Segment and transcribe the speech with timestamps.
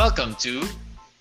[0.00, 0.64] Welcome to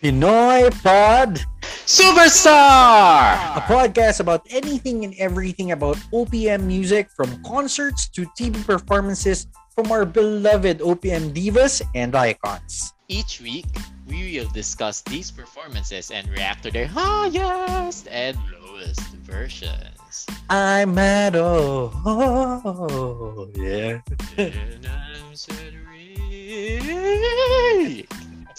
[0.01, 1.43] Pinoy Pod,
[1.83, 3.59] Superstar!
[3.59, 9.91] a podcast about anything and everything about OPM music from concerts to TV performances from
[9.91, 12.93] our beloved OPM divas and icons.
[13.09, 13.67] Each week,
[14.07, 20.25] we will discuss these performances and react to their highest and lowest versions.
[20.49, 23.99] I'm at oh, oh yeah.
[24.37, 25.89] and I'm Cedric.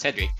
[0.01, 0.33] Cedric.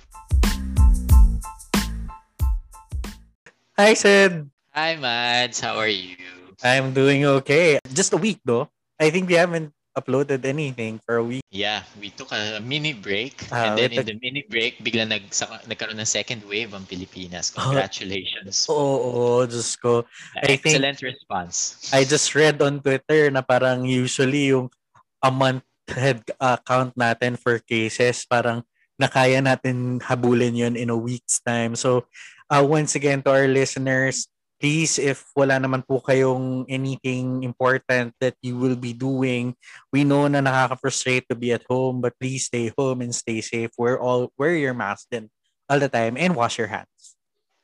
[3.77, 4.49] Hi, Sid.
[4.73, 5.61] Hi, Mads.
[5.61, 6.17] How are you?
[6.65, 7.77] I'm doing okay.
[7.93, 8.73] Just a week though.
[8.97, 11.45] I think we haven't uploaded anything for a week.
[11.53, 13.37] Yeah, we took a mini break.
[13.53, 15.29] Ah, and then in the mini break, bigla nag,
[15.69, 17.53] nagkaroon ng second wave ang Pilipinas.
[17.53, 18.65] Congratulations.
[18.73, 20.09] Oo, oh, just ko.
[20.41, 21.85] I think- Excellent response.
[21.93, 24.73] I just read on Twitter na parang usually yung
[25.21, 28.65] a month head uh, count natin for cases, parang
[29.01, 31.73] nakaya natin habulin yun in a week's time.
[31.73, 32.05] So,
[32.45, 34.29] uh, once again to our listeners,
[34.61, 39.57] please, if wala naman po kayong anything important that you will be doing,
[39.89, 43.73] we know na nakaka-frustrate to be at home, but please stay home and stay safe.
[43.73, 45.33] Wear all wear your mask then
[45.65, 47.17] all the time and wash your hands.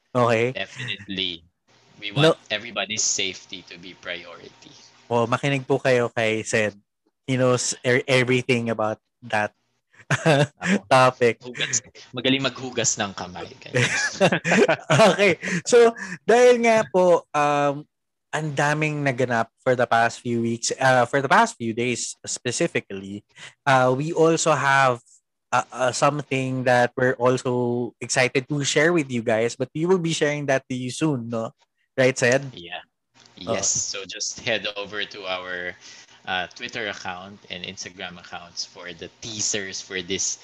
[0.09, 0.57] Okay?
[0.57, 1.45] Definitely.
[2.01, 2.33] We No.
[2.33, 4.73] want everybody's safety to be priority.
[5.05, 6.77] Well, makinig po kayo kay Sed.
[7.29, 9.56] He knows er- everything about that
[10.91, 11.39] topic.
[11.43, 11.83] Hugas,
[12.15, 13.47] magaling maghugas ng kamay.
[15.11, 15.39] Okay.
[15.67, 15.91] So,
[16.23, 17.83] dahil nga po, um,
[18.31, 23.23] ang daming naganap for the past few weeks, uh, for the past few days specifically,
[23.65, 24.99] uh, we also have
[25.51, 30.01] uh, uh, something that we're also excited to share with you guys, but we will
[30.01, 31.51] be sharing that to you soon, no?
[31.97, 32.51] Right, Sed?
[32.53, 32.85] yeah.
[33.37, 33.69] Yes.
[33.69, 35.77] So just head over to our
[36.27, 40.43] uh, Twitter account and Instagram accounts for the teasers for this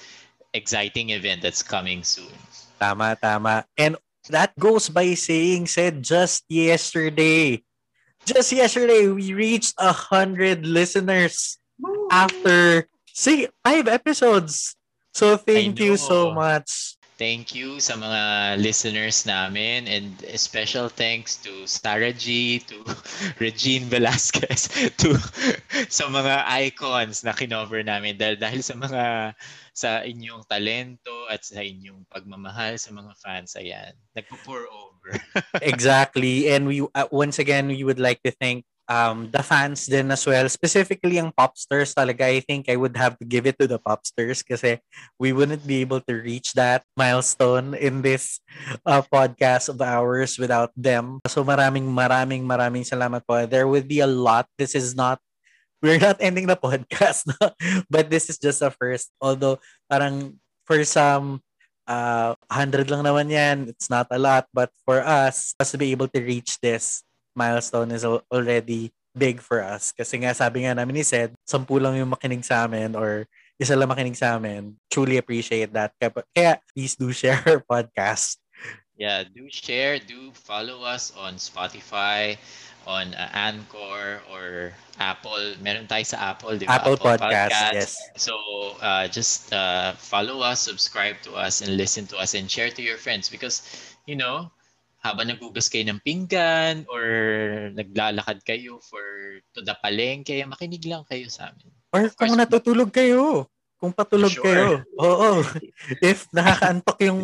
[0.56, 2.32] exciting event that's coming soon.
[2.80, 3.64] Tama, tama.
[3.76, 3.96] And
[4.30, 7.62] that goes by saying, said just yesterday,
[8.24, 11.58] just yesterday, we reached a hundred listeners
[12.10, 14.76] after see five episodes.
[15.12, 16.96] So thank you so much.
[17.24, 22.84] Thank you sa mga listeners namin and special thanks to Sarah G, to
[23.40, 24.68] Regine Velasquez,
[25.00, 25.16] to
[25.88, 29.32] sa mga icons na kinover namin dahil, dahil sa mga
[29.72, 35.16] sa inyong talento at sa inyong pagmamahal sa mga fans ayan nagpo-pour over
[35.64, 36.52] exactly.
[36.52, 40.24] And we uh, once again we would like to thank um the fans din as
[40.28, 40.44] well.
[40.48, 42.28] Specifically ang Popsters talaga.
[42.28, 44.80] I think I would have to give it to the Popsters kasi
[45.16, 48.40] we wouldn't be able to reach that milestone in this
[48.84, 51.20] uh, podcast of ours without them.
[51.28, 53.44] So maraming maraming maraming salamat po.
[53.48, 54.48] There would be a lot.
[54.60, 55.20] This is not
[55.80, 57.52] we're not ending the podcast, no?
[57.88, 59.12] but this is just a first.
[59.20, 61.40] Although parang for some
[61.88, 63.56] uh 100 lang naman yan.
[63.72, 67.90] It's not a lot, but for us, us to be able to reach this milestone
[67.90, 69.94] is already big for us.
[69.94, 73.26] Kasi nga sabi nga namin ni Sed, sampu lang yung makinig sa amin or
[73.58, 74.74] isa lang makinig sa amin.
[74.90, 75.94] Truly appreciate that.
[75.98, 78.38] Kaya, please do share our podcast.
[78.96, 82.38] yeah do share do follow us on Spotify
[82.86, 86.78] on uh, Anchor or Apple meron tayo sa Apple di ba?
[86.78, 87.96] Apple Podcast, yes.
[88.14, 88.36] So
[88.84, 92.82] uh, just uh, follow us, subscribe to us, and listen to us and share to
[92.84, 93.64] your friends because,
[94.04, 94.52] you know,
[95.04, 97.04] habang nagugas kayo ng pinggan or
[97.76, 99.04] naglalakad kayo for
[99.52, 101.68] to the palengke, makinig lang kayo sa amin.
[101.92, 103.44] Or course, kung natutulog kayo.
[103.76, 104.48] Kung patulog Sure.
[104.48, 104.68] kayo.
[104.96, 105.44] Oo.
[106.00, 107.20] If nakakaantok yung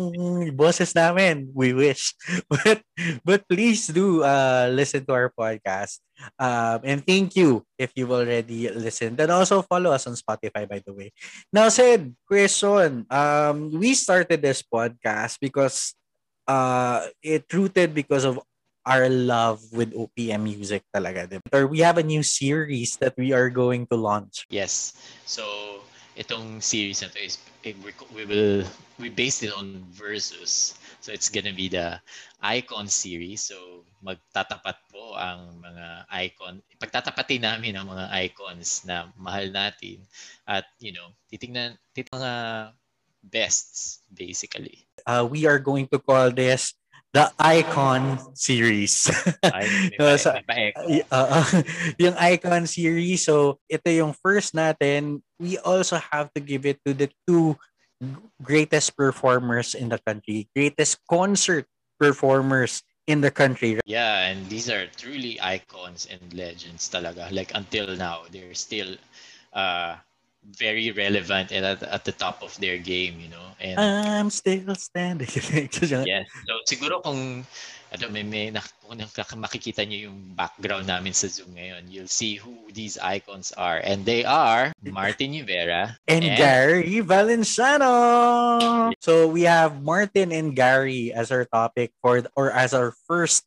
[0.53, 2.13] boses namin, we wish.
[2.53, 2.85] But
[3.25, 6.05] but please do uh, listen to our podcast.
[6.37, 9.17] Um, and thank you if you've already listened.
[9.17, 11.09] And also follow us on Spotify, by the way.
[11.49, 13.09] Now, Sid, question.
[13.09, 15.97] Um, we started this podcast because
[16.47, 18.39] uh, it rooted because of
[18.85, 21.39] our love with OPM music talaga.
[21.53, 24.45] Or we have a new series that we are going to launch.
[24.49, 24.93] Yes.
[25.25, 25.45] So,
[26.17, 28.65] itong series na to is we will
[28.99, 30.75] we based it on Versus.
[31.01, 31.97] So it's gonna be the
[32.41, 33.41] Icon series.
[33.47, 36.61] So magtatapat po ang mga icon.
[36.77, 40.01] Pagtatapatin namin ang mga icons na mahal natin
[40.45, 42.33] at you know, titingnan titingnan mga
[43.23, 44.87] bests basically.
[45.05, 46.73] Uh, we are going to call this
[47.13, 49.11] the Icon series.
[49.43, 51.43] Ay, may, pa, may uh,
[52.03, 53.27] yung Icon series.
[53.27, 55.19] So, ito yung first natin.
[55.39, 57.59] We also have to give it to the two
[58.41, 61.67] greatest performers in the country, greatest concert
[61.99, 63.77] performers in the country.
[63.85, 67.29] Yeah, and these are truly icons and legends talaga.
[67.29, 68.95] Like until now, they're still
[69.51, 69.99] uh
[70.43, 73.47] very relevant and at, at the top of their game, you know.
[73.61, 75.29] And I'm still standing.
[76.05, 76.25] yes.
[76.47, 77.45] So siguro kung
[77.91, 78.49] ano, may, may
[78.81, 83.83] kung makikita niyo yung background namin sa Zoom ngayon, you'll see who these icons are.
[83.83, 88.95] And they are Martin Rivera and, and Gary Valenciano.
[89.03, 93.43] So we have Martin and Gary as our topic for or as our first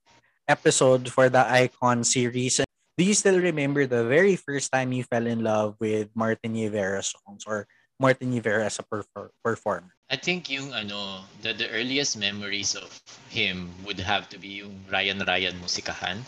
[0.47, 2.61] episode for the Icon series.
[2.97, 7.03] Do you still remember the very first time you fell in love with Martin Rivera
[7.03, 7.67] songs or
[7.99, 9.91] Martin Rivera as a perfor- performer?
[10.11, 12.87] I think yung ano, the, the earliest memories of
[13.31, 16.23] him would have to be yung Ryan Ryan musikahan.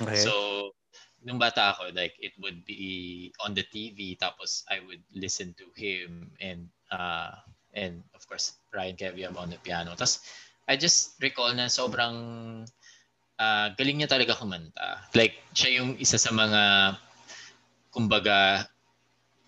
[0.00, 0.16] Okay.
[0.16, 0.72] So,
[1.20, 5.68] nung bata ako, like, it would be on the TV, tapos I would listen to
[5.76, 7.36] him and, uh,
[7.76, 9.92] and of course, Ryan Keviam on the piano.
[9.92, 10.24] Tapos,
[10.64, 12.64] I just recall na sobrang
[13.38, 15.06] uh, galing niya talaga kumanta.
[15.12, 16.96] Like, siya yung isa sa mga,
[17.92, 18.68] kumbaga,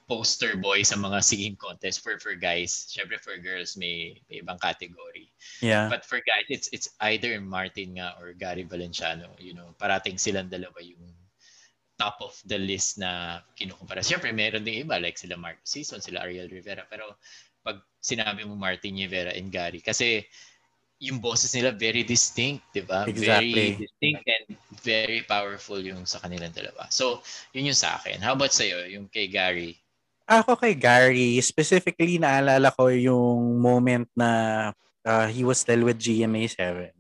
[0.09, 2.89] poster boy sa mga singing contest for for guys.
[2.89, 5.29] Syempre for girls may, may ibang category.
[5.61, 5.93] Yeah.
[5.93, 9.77] But for guys it's it's either Martin nga or Gary Valenciano, you know.
[9.77, 11.13] Parating silang dalawa yung
[12.01, 14.01] top of the list na kinukumpara.
[14.01, 17.21] Syempre meron ding iba like sila Mark Season, sila Ariel Rivera pero
[17.61, 20.25] pag sinabi mo Martin Rivera and Gary kasi
[20.99, 23.07] yung boses nila very distinct, 'di ba?
[23.07, 23.79] Exactly.
[23.79, 24.47] Very distinct and
[24.83, 26.91] very powerful yung sa kanilang dalawa.
[26.91, 27.23] So,
[27.55, 28.19] yun yung sa akin.
[28.19, 29.79] How about sa iyo, yung kay Gary?
[30.29, 34.31] Ako kay Gary, specifically naalala ko yung moment na
[35.07, 36.93] uh, he was still with GMA7.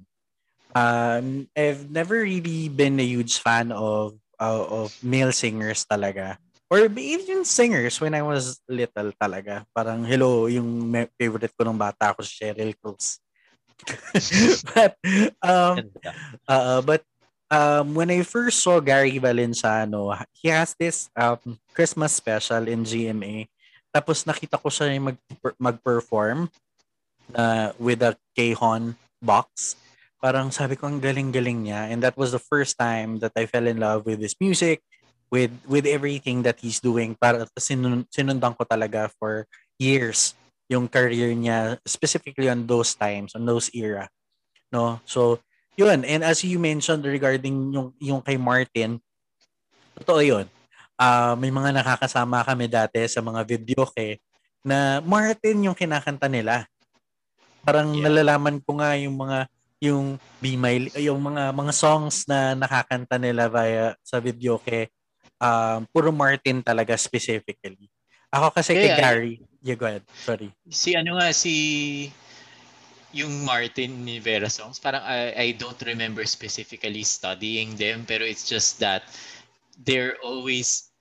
[0.72, 6.38] Um, I've never really been a huge fan of uh, of male singers talaga.
[6.70, 9.64] Or even singers when I was little talaga.
[9.72, 13.18] Parang hello, yung favorite ko nung bata ako si Cheryl Cruz.
[14.74, 14.98] but
[15.42, 15.90] um
[16.48, 17.02] uh, but
[17.50, 23.48] um, when I first saw Gary Valenciano, he has this um, Christmas special in GMA.
[23.88, 25.16] Tapos nakita ko siya mag,
[25.56, 26.52] mag-perform
[27.34, 29.76] uh, with a Kahon box.
[30.20, 31.88] Parang sabi ko, ang galing-galing niya.
[31.88, 34.82] And that was the first time that I fell in love with his music,
[35.30, 37.16] with with everything that he's doing.
[37.16, 39.46] Para sinun, sinundan ko talaga for
[39.78, 40.34] years
[40.68, 44.06] yung career niya, specifically on those times, on those era.
[44.68, 45.00] No?
[45.08, 45.40] So,
[45.74, 49.00] yun, and as you mentioned regarding yung, yung kay Martin,
[49.96, 50.46] totoo yun.
[50.98, 54.20] Uh, may mga nakakasama kami dati sa mga video kay
[54.66, 56.66] na Martin yung kinakanta nila.
[57.62, 58.10] Parang yeah.
[58.10, 59.38] nalalaman ko nga yung mga
[59.78, 64.90] yung Be My yung mga mga songs na nakakanta nila via sa video kay
[65.38, 67.86] um, puro Martin talaga specifically.
[68.34, 70.04] Ako kasi yeah, kay Gary, yeah, go ahead.
[70.24, 70.52] Sorry.
[70.68, 71.54] Si ano nga si
[73.16, 78.44] yung Martin ni Vera songs, parang I, I don't remember specifically studying them, pero it's
[78.44, 79.08] just that
[79.80, 80.92] they're always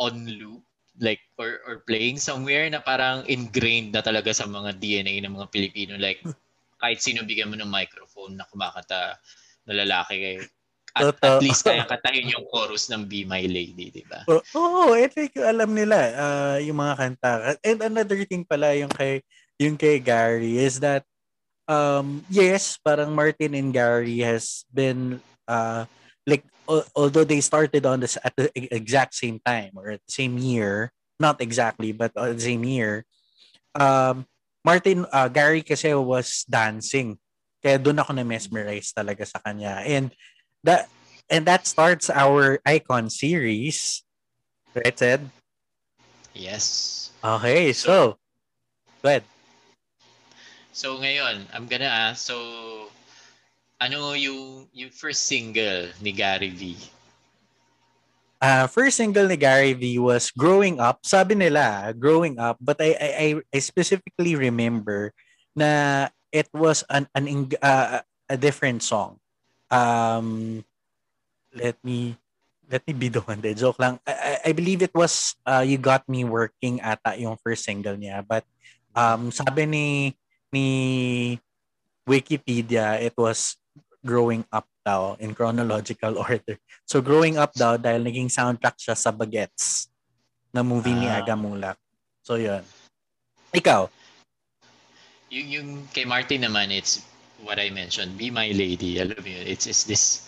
[0.00, 0.64] on loop
[1.02, 5.50] like or or playing somewhere na parang ingrained na talaga sa mga DNA ng mga
[5.50, 6.22] Pilipino like
[6.78, 9.18] kahit sino bigyan mo ng microphone na kumakanta
[9.66, 10.38] na lalaki
[10.94, 14.22] at, at least kaya katayin yung chorus ng Be My Lady, di ba?
[14.30, 17.32] Oo, oh, oh, I think alam nila uh, yung mga kanta.
[17.66, 19.26] And another thing pala yung kay
[19.58, 21.02] yung kay Gary is that
[21.66, 25.18] um yes, parang Martin and Gary has been
[25.50, 25.84] uh
[26.26, 26.46] like
[26.94, 30.94] although they started on this at the exact same time or at the same year,
[31.18, 33.02] not exactly but at the same year,
[33.74, 34.26] um
[34.64, 37.20] Martin uh, Gary kasi was dancing.
[37.60, 39.84] Kaya doon ako na mesmerize talaga sa kanya.
[39.84, 40.08] And
[40.64, 40.88] that
[41.30, 44.02] and that starts our icon series.
[44.74, 45.30] Right, Ed?
[46.34, 47.12] Yes.
[47.22, 48.18] Okay, so, so
[49.00, 49.24] go ahead.
[50.74, 52.90] So ngayon, I'm gonna ask, so
[53.78, 56.74] ano yung, yung first single ni Gary V?
[58.42, 61.00] Uh, first single ni Gary V was Growing Up.
[61.06, 65.14] Sabi nila, Growing Up, but I I, I specifically remember
[65.54, 67.24] na it was an, an
[67.62, 69.22] uh, a different song.
[69.70, 70.60] Um,
[71.54, 72.18] let me
[72.70, 73.40] let me be the one.
[73.40, 73.54] De.
[73.54, 74.00] Joke lang.
[74.06, 78.24] I, I believe it was uh, You Got Me Working ata yung first single niya.
[78.26, 78.44] But
[78.96, 79.86] um, sabi ni
[80.52, 80.68] ni
[82.04, 83.56] Wikipedia, it was
[84.04, 86.60] growing up daw in chronological order.
[86.84, 89.88] So growing up daw dahil naging soundtrack siya sa Bagets
[90.52, 91.00] na movie ah.
[91.00, 91.80] ni Aga Mulak.
[92.20, 92.60] So yun.
[93.54, 93.88] Ikaw?
[95.32, 97.02] Yung, yung kay Martin naman, it's
[97.44, 98.98] what I mentioned, Be My Lady.
[98.98, 100.26] Alam mo yun, it's, it's this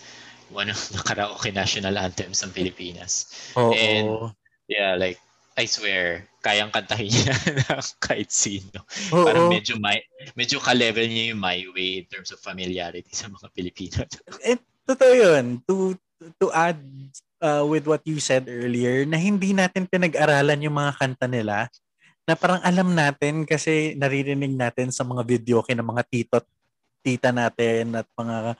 [0.53, 3.27] one of the karaoke national anthems ng Pilipinas.
[3.57, 4.31] Oh, And
[4.69, 5.19] yeah, like
[5.57, 8.85] I swear, kayang kantahin niya na kahit sino.
[9.11, 9.25] Oo.
[9.25, 10.05] Parang medyo may,
[10.37, 14.05] medyo ka-level niya yung My Way in terms of familiarity sa mga Pilipino.
[14.45, 15.59] Eh, totoo yun.
[15.65, 15.97] To,
[16.37, 16.77] to add
[17.41, 21.67] uh, with what you said earlier, na hindi natin pinag-aralan yung mga kanta nila,
[22.27, 26.37] na parang alam natin kasi naririnig natin sa mga video ng mga tito
[27.01, 28.55] tita natin at mga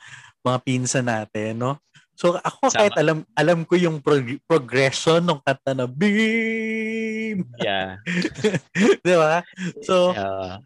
[0.46, 1.74] mga pinsa natin, no?
[2.17, 2.77] So ako Sama.
[2.82, 7.46] kahit alam alam ko yung prog- progression ng kanta na beam.
[7.62, 8.01] Yeah.
[9.06, 9.46] 'Di ba?
[9.86, 10.58] So uh,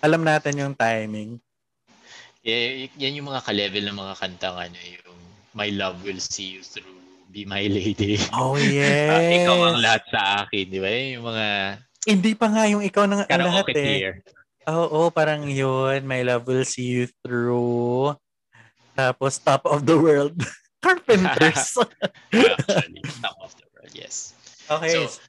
[0.00, 1.40] alam natin yung timing.
[2.44, 5.16] Yeah, yan yung mga ka-level ng mga kanta ano, yung
[5.56, 7.00] My Love Will See You Through,
[7.32, 8.20] Be My Lady.
[8.36, 9.08] Oh, yes.
[9.08, 10.92] uh, ikaw ang lahat sa akin, di ba?
[10.92, 11.46] Yung mga...
[12.04, 14.20] Hindi pa nga yung ikaw ng lahat eh.
[14.64, 16.08] Oo, oh, oh, parang yun.
[16.08, 18.16] My Love Will See You Through.
[18.96, 20.40] Tapos Top of the World.
[20.84, 21.76] Carpenters.
[22.32, 24.32] Actually, Top of the World, yes.
[24.72, 24.92] Okay.
[24.92, 25.20] So,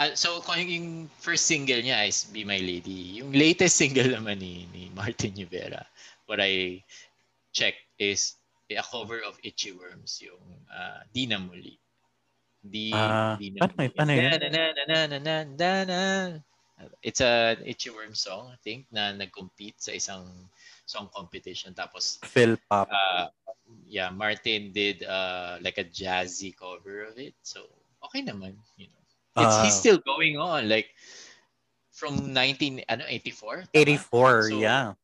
[0.00, 0.88] uh, so kung yung
[1.20, 5.84] first single niya is Be My Lady, yung latest single naman ni, ni Martin Rivera,
[6.24, 6.80] what I
[7.52, 8.40] checked is
[8.72, 10.40] a cover of Itchy Worms, yung
[10.72, 11.76] uh, Di na Muli.
[12.64, 14.32] Di, uh, di na paano, paano yun?
[14.32, 16.02] Na, na, na, na, na, na, na.
[17.02, 20.26] It's a Itchy Worms song, I think, na nag-compete sa isang
[20.86, 21.74] song competition.
[21.74, 22.88] Tapos, Phil Pop.
[22.90, 23.28] Uh,
[23.86, 27.34] yeah, Martin did uh, like a jazzy cover of it.
[27.42, 27.66] So,
[28.04, 29.02] okay naman, you know.
[29.42, 30.68] It's, uh, he's still going on.
[30.68, 30.94] Like,
[31.90, 33.64] from 19, ano, 84?
[33.74, 34.94] 84, so, yeah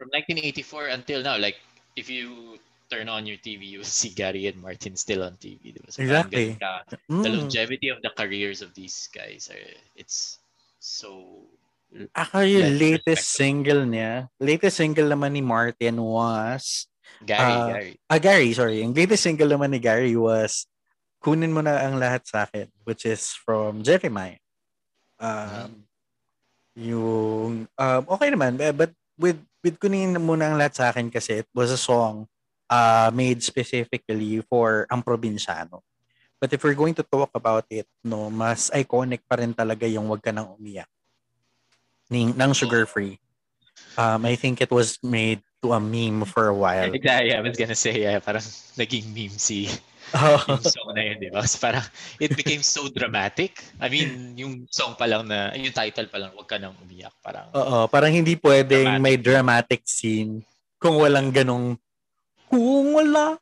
[0.00, 1.60] from 1984 until now, like
[1.92, 2.56] if you
[2.88, 5.76] turn on your TV, you'll see Gary and Martin still on TV.
[5.92, 6.56] So exactly.
[6.56, 7.22] Ka, mm.
[7.22, 9.60] The longevity of the careers of these guys are
[9.94, 10.39] it's
[10.80, 11.44] so
[12.14, 16.86] Actually, yung latest single niya, latest single naman ni Martin was
[17.26, 17.92] Gary, uh, Gary.
[18.06, 18.78] Ah, Gary, sorry.
[18.86, 20.70] Yung latest single naman ni Gary was
[21.20, 24.40] Kunin mo na ang lahat sa akin, which is from Jeremiah.
[25.20, 25.80] Um, mm-hmm.
[26.80, 31.48] Yung, um, okay naman, but with with kunin muna ang lahat sa akin kasi it
[31.52, 32.24] was a song
[32.72, 35.84] uh, made specifically for ang probinsyano.
[36.40, 40.08] But if we're going to talk about it, no, mas iconic pa rin talaga yung
[40.08, 40.88] Wag Ka Nang Umiyak
[42.08, 43.20] ng, ng Sugar Free.
[44.00, 46.88] Um, I think it was made to a meme for a while.
[46.88, 48.42] Exactly, I was gonna say, yeah, parang
[48.80, 49.68] naging meme si
[50.10, 50.42] Oh.
[50.50, 51.44] yung song na yun, di ba?
[51.46, 51.86] So parang
[52.18, 53.62] it became so dramatic.
[53.78, 57.14] I mean, yung song pa lang na, yung title pa lang, wag ka nang umiyak.
[57.22, 59.04] Parang, Oo, parang hindi pwedeng dramatic.
[59.04, 60.42] may dramatic scene
[60.82, 61.78] kung walang ganong
[62.50, 63.38] kung wala.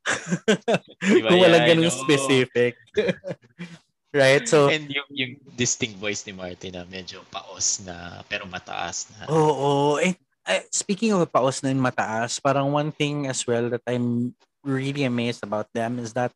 [1.00, 2.76] diba, kung walang ganong specific.
[4.12, 4.44] right?
[4.44, 9.26] So, And yung, yung distinct voice ni Martin na medyo paos na, pero mataas na.
[9.32, 9.40] Oo.
[9.40, 10.16] Oh, oh.
[10.48, 15.44] Eh, speaking of paos na mataas, parang one thing as well that I'm really amazed
[15.44, 16.32] about them is that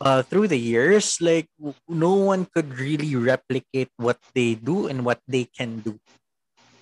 [0.00, 1.48] uh, through the years, like
[1.88, 5.98] no one could really replicate what they do and what they can do.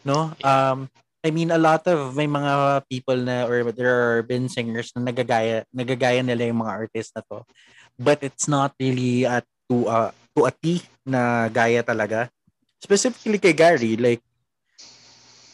[0.04, 0.34] No?
[0.42, 0.90] Um,
[1.26, 5.10] I mean, a lot of may mga people na or there are been singers na
[5.10, 7.42] nagagaya, nagagaya nila yung mga artists na to.
[7.98, 12.30] But it's not really at to uh, to a T na gaya talaga.
[12.78, 14.22] Specifically kay Gary, like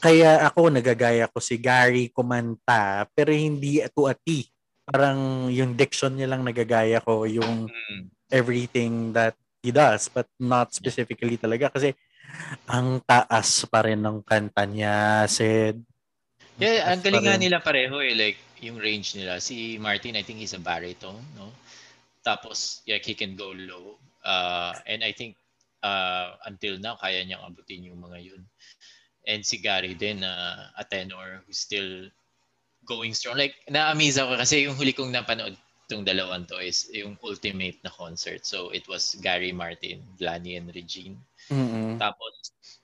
[0.03, 4.51] kaya ako nagagaya ko si Gary kumanta pero hindi to a T
[4.83, 8.11] parang yung diction niya lang nagagaya ko yung mm.
[8.27, 11.95] everything that he does but not specifically talaga kasi
[12.69, 15.81] ang taas pa rin ng kanta niya Sid
[16.61, 20.39] yeah ang galing nga nila pareho eh like yung range nila si Martin I think
[20.39, 21.51] he's a baritone no
[22.23, 25.35] tapos yeah he can go low uh, and I think
[25.83, 28.43] uh, until now kaya niyang abutin yung mga yun
[29.27, 32.11] and si Gary din uh, a tenor who still
[32.85, 33.39] going strong.
[33.39, 35.55] Like, na-amaze ako kasi yung huli kong napanood
[35.87, 38.47] itong dalawang to is yung ultimate na concert.
[38.47, 41.19] So, it was Gary Martin, Glanny, and Regine.
[41.53, 42.01] Mm-hmm.
[42.01, 42.33] Tapos,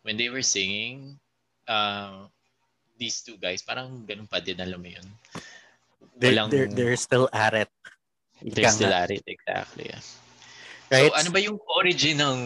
[0.04, 1.16] when they were singing,
[1.64, 2.28] uh,
[3.00, 5.08] these two guys, parang ganun pa din, alam mo yun.
[6.20, 7.70] Walang, they're, they're, still at it.
[8.42, 9.88] They're still at it, exactly.
[9.88, 10.02] Yeah.
[10.92, 11.12] Right?
[11.12, 12.38] So, ano ba yung origin ng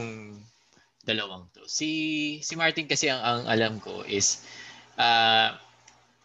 [1.03, 1.67] dalawang to?
[1.67, 4.47] Si si Martin kasi ang, ang alam ko is
[4.99, 5.55] uh,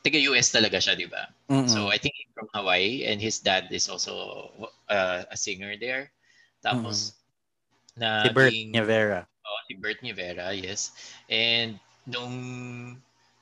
[0.01, 1.27] taga US talaga siya, di ba?
[1.50, 1.70] Mm-hmm.
[1.70, 4.50] So I think he's from Hawaii and his dad is also
[4.89, 6.10] uh, a singer there.
[6.63, 7.13] Tapos
[7.96, 8.01] mm-hmm.
[8.01, 9.22] na si Bert Nivera.
[9.68, 10.96] Si Bert Nivera, yes.
[11.28, 11.76] And
[12.08, 12.36] nung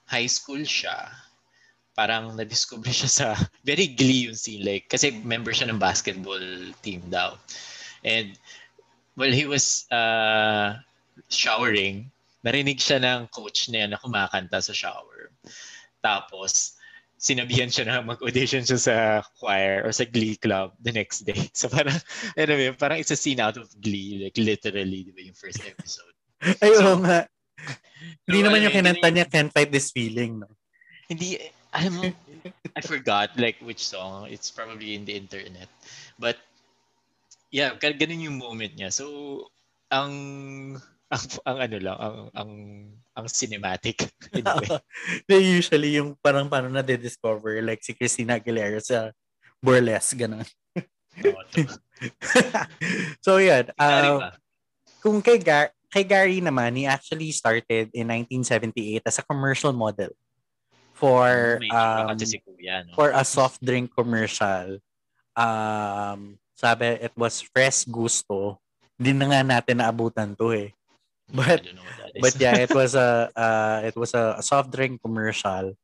[0.10, 1.14] high school siya,
[1.96, 3.28] parang na-discover siya sa
[3.70, 6.44] very glee yung scene like kasi member siya ng basketball
[6.84, 7.38] team daw.
[8.04, 8.36] And
[9.16, 10.82] while he was uh,
[11.30, 12.12] showering,
[12.46, 15.34] narinig siya ng coach niya na kumakanta sa shower.
[16.04, 16.78] Tapos,
[17.18, 18.96] sinabihan siya na mag-audition siya sa
[19.40, 21.50] choir or sa glee club the next day.
[21.58, 21.98] So parang,
[22.38, 26.15] ba, parang it's a scene out of glee, like literally, di ba, yung first episode.
[26.64, 27.26] Ay, so, nga.
[28.26, 30.50] Hindi so, naman yung kinanta niya, Can't Fight This Feeling, no?
[31.10, 31.38] Hindi,
[31.92, 32.02] mo,
[32.76, 34.32] I forgot like which song.
[34.32, 35.68] It's probably in the internet.
[36.18, 36.38] But
[37.52, 38.92] yeah, ganun yung moment niya.
[38.94, 39.48] So,
[39.92, 40.14] ang
[41.12, 42.52] ang, ang ano lang, ang ang
[43.16, 44.12] ang cinematic.
[44.36, 44.68] Anyway.
[45.60, 49.16] usually yung parang paano na discover like si Christina Aguilera sa
[49.64, 50.44] burlesque ganun.
[53.24, 54.36] so yun, uh,
[55.00, 60.12] kung kay, Gar- kay Gary naman, he actually started in 1978 as a commercial model
[60.92, 62.92] for um, si Kuya, no?
[63.00, 64.84] for a soft drink commercial.
[65.32, 68.60] Um, sabi, it was Fresh Gusto.
[69.00, 70.76] Hindi na nga natin naabutan to eh.
[71.32, 71.64] But
[72.20, 75.80] but yeah, it was a uh, it was a, a soft drink commercial.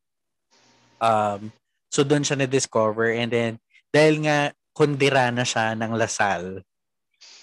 [1.00, 1.56] Um,
[1.88, 3.52] so doon siya na-discover and then
[3.92, 6.64] dahil nga kundira na siya ng Lasal.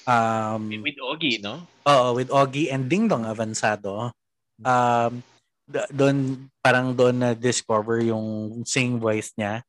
[0.09, 1.69] Um, with Ogie, no?
[1.85, 4.09] Oo, with Ogie and Ding Dong Avanzado.
[4.65, 5.21] Um,
[5.93, 9.61] doon parang doon na discover yung sing voice niya.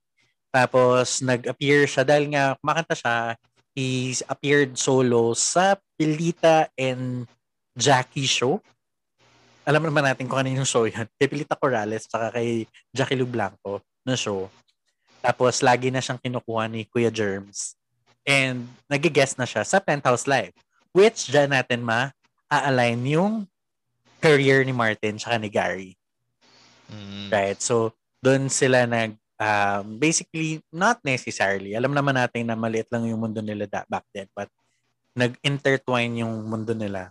[0.48, 3.16] Tapos nag-appear siya dahil nga kumakanta siya,
[3.76, 7.28] he appeared solo sa Pilita and
[7.76, 8.58] Jackie show.
[9.68, 11.04] Alam naman natin kung ano yung show yun.
[11.20, 14.48] Kay Pilita Corrales saka kay Jackie Lu Blanco na show.
[15.20, 17.76] Tapos lagi na siyang kinukuha ni Kuya Germs.
[18.24, 20.54] And nag-guest na siya sa Penthouse Live.
[20.90, 23.32] Which dyan natin ma-align yung
[24.20, 25.92] career ni Martin tsaka ni Gary.
[26.90, 27.30] Mm.
[27.32, 27.58] Right?
[27.62, 31.72] So, doon sila nag um, basically not necessarily.
[31.72, 34.52] Alam naman natin na maliit lang yung mundo nila da- back then but
[35.16, 37.10] nag-intertwine yung mundo nila.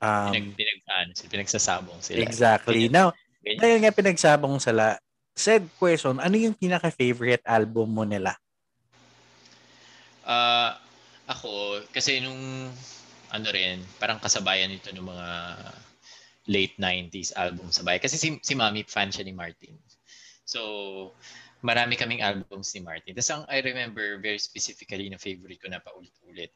[0.00, 2.20] Um, pinag, pinag, ano, pinagsasabong sila.
[2.20, 2.88] Exactly.
[2.88, 3.08] Pinag, Now,
[3.40, 3.60] ganyan.
[3.60, 4.98] dahil nga pinagsabong sila,
[5.36, 8.34] said question, ano yung pinaka-favorite album mo nila?
[10.26, 10.74] Uh,
[11.30, 12.70] ako, kasi nung
[13.30, 15.28] ano rin, parang kasabayan nito ng mga
[16.46, 17.98] late 90s album sabay.
[17.98, 19.74] Kasi si, si Mami, fan siya ni Martin.
[20.46, 20.62] So,
[21.66, 23.14] marami kaming albums ni Martin.
[23.14, 26.54] Tapos ang I remember very specifically na favorite ko na paulit-ulit,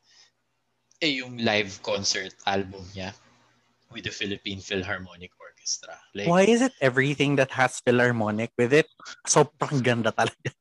[1.01, 3.11] eh yung live concert album niya
[3.91, 5.99] with the Philippine Philharmonic Orchestra.
[6.15, 8.87] Like, Why is it everything that has Philharmonic with it?
[9.27, 10.55] Sobrang ganda talaga.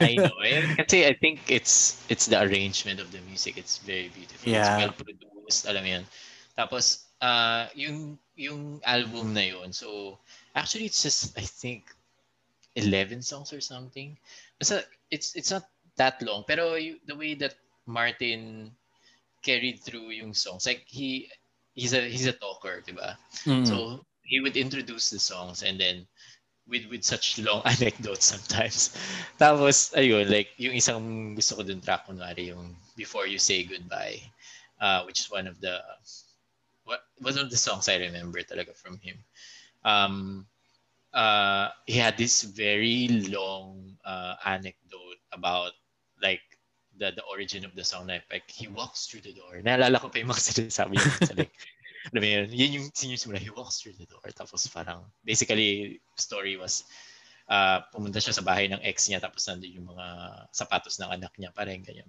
[0.00, 0.38] I know.
[0.42, 0.74] Eh?
[0.82, 3.56] Kasi I think it's it's the arrangement of the music.
[3.56, 4.50] It's very beautiful.
[4.50, 4.62] Yeah.
[4.62, 5.66] It's well produced.
[5.70, 6.04] Alam mo yan.
[6.54, 9.72] Tapos, uh, yung yung album na yun.
[9.72, 10.18] So,
[10.54, 11.86] actually, it's just, I think,
[12.74, 14.18] 11 songs or something.
[14.58, 16.44] Basta, it's, it's not that long.
[16.46, 17.54] Pero you, the way that
[17.86, 18.72] Martin
[19.42, 21.30] carried through yung songs, like, he,
[21.74, 23.18] he's a, he's a talker, di ba?
[23.46, 23.66] Mm.
[23.66, 26.06] So, he would introduce the songs and then,
[26.68, 28.96] with with such long anecdotes sometimes.
[29.38, 34.20] Tapos, ayun, like, yung isang gusto ko dun track, kunwari, yung Before You Say Goodbye,
[34.80, 35.80] uh, which is one of the
[36.84, 39.16] what one of the songs I remember talaga from him.
[39.84, 40.46] Um,
[41.12, 45.72] uh, he had this very long uh, anecdote about
[46.22, 46.42] like
[46.98, 49.60] the the origin of the song na like he walks through the door.
[49.60, 51.36] Naalala ko pa yung mga sinasabi niya.
[51.36, 51.54] like,
[52.12, 54.24] alam mo yun, yun yung senior he walks through the door.
[54.36, 56.84] Tapos parang, basically, story was,
[57.48, 60.06] uh, pumunta siya sa bahay ng ex niya tapos nandun yung mga
[60.52, 62.08] sapatos ng anak niya pa rin, ganyan.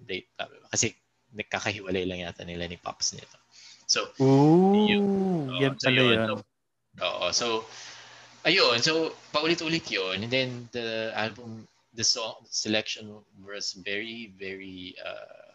[0.68, 0.92] Kasi
[1.32, 3.38] nagkakahiwalay lang yata nila ni Pops nito.
[3.86, 5.04] So, Ooh, yun.
[5.48, 6.18] Uh, yan so pala yun.
[6.26, 6.34] So,
[7.02, 7.26] oo.
[7.32, 7.46] So,
[8.44, 8.78] ayun.
[8.82, 10.26] So, paulit-ulit yun.
[10.26, 15.50] And then, the album, the song selection was very, very uh,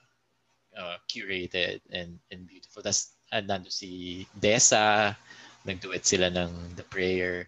[0.80, 2.82] uh, curated and, and beautiful.
[3.32, 5.16] Tapos, nando si Desa,
[5.64, 7.48] nag-duet sila ng The Prayer.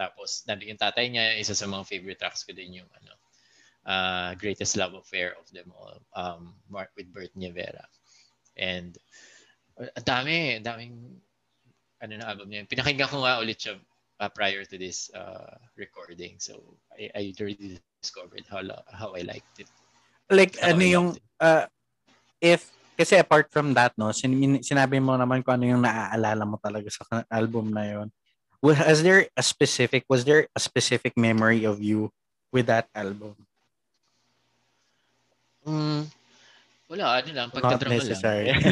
[0.00, 3.12] Tapos, nando yung tatay niya, isa sa mga favorite tracks ko din yung ano,
[3.84, 6.56] uh, Greatest Love Affair of them all, um,
[6.96, 7.84] with Bert Nievera.
[8.56, 8.96] And,
[9.78, 11.22] ang dami, daming
[12.02, 12.66] ano na album niya.
[12.66, 13.78] Pinakinggan ko nga ulit siya
[14.22, 16.38] uh, prior to this uh, recording.
[16.38, 16.58] So
[16.94, 19.70] I, I really discovered how how I liked it.
[20.30, 21.08] Like how ano I yung
[21.42, 21.66] uh,
[22.38, 26.58] if kasi apart from that no, sin- sinabi mo naman kung ano yung naaalala mo
[26.58, 28.08] talaga sa album na yon.
[28.58, 32.10] Was there a specific was there a specific memory of you
[32.50, 33.38] with that album?
[35.62, 36.10] Mm,
[36.90, 38.18] wala, ano lang, pagdadrama lang.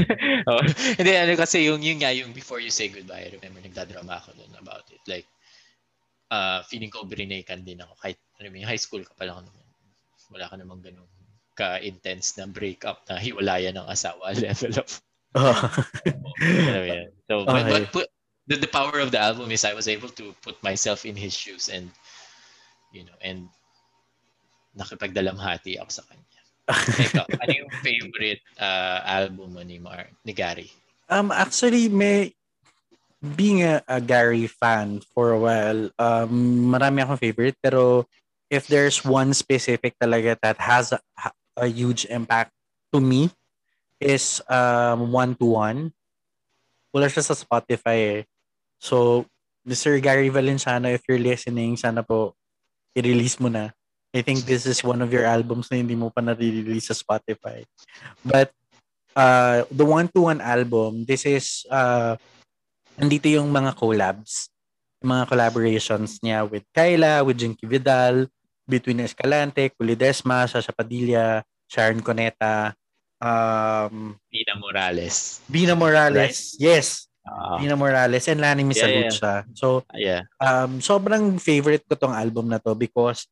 [0.51, 0.63] oh.
[0.97, 4.33] Hindi, ano kasi yung, yung nga, yung before you say goodbye, I remember nagdadrama ako
[4.33, 5.05] doon about it.
[5.05, 5.29] Like,
[6.33, 7.93] uh, feeling ko brinaykan din ako.
[8.01, 9.65] Kahit, ano yung high school ka pa lang naman.
[10.33, 11.07] Wala ka namang ganun
[11.57, 14.89] ka-intense na breakup na hiwalayan ng asawa level of
[15.37, 15.53] Oh.
[17.29, 17.53] So, okay.
[17.53, 18.07] but, but put,
[18.47, 21.35] the, the power of the album is I was able to put myself in his
[21.35, 21.91] shoes and,
[22.93, 23.49] you know, and
[24.79, 26.43] nakipagdalamhati ako sa kanya.
[27.09, 30.73] Ikaw, ano yung favorite uh, album mo ni, Mar ni Gary?
[31.09, 32.33] Um, actually, may
[33.35, 37.57] being a, a Gary fan for a while, um, marami akong favorite.
[37.63, 38.07] Pero
[38.51, 41.01] if there's one specific talaga that has a,
[41.57, 42.53] a huge impact
[42.93, 43.33] to me,
[44.01, 45.93] is um, one-to-one.
[46.93, 48.23] Wala siya sa Spotify eh.
[48.81, 49.25] So,
[49.67, 49.99] Mr.
[49.99, 52.37] Gary Valenciano, if you're listening, sana po
[52.95, 53.73] i-release mo na.
[54.15, 57.65] I think this is one of your albums na hindi mo pa na-release sa Spotify.
[58.25, 58.53] But
[59.13, 62.17] uh, the one-to-one album, this is uh,
[62.97, 64.49] nandito yung mga collabs,
[65.05, 68.29] mga collaborations niya with Kyla, with Jinky Vidal,
[68.67, 72.75] between Escalante, Culidesma, Sasha Padilla, Sharon Coneta,
[73.23, 75.41] um, Bina Morales.
[75.47, 76.59] Bina Morales.
[76.59, 76.61] Right?
[76.61, 77.07] Yes.
[77.27, 79.43] Uh, Bina Morales and Lani Misalucha.
[79.43, 79.59] Yeah, yeah.
[79.59, 80.23] So, yeah.
[80.39, 83.27] um, sobrang favorite ko tong album na to because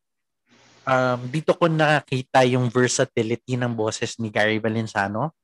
[0.86, 5.34] um, dito ko nakakita yung versatility ng boses ni Gary Valenciano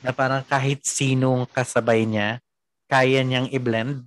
[0.00, 2.40] na parang kahit sinong kasabay niya,
[2.90, 4.02] kaya niyang i-blend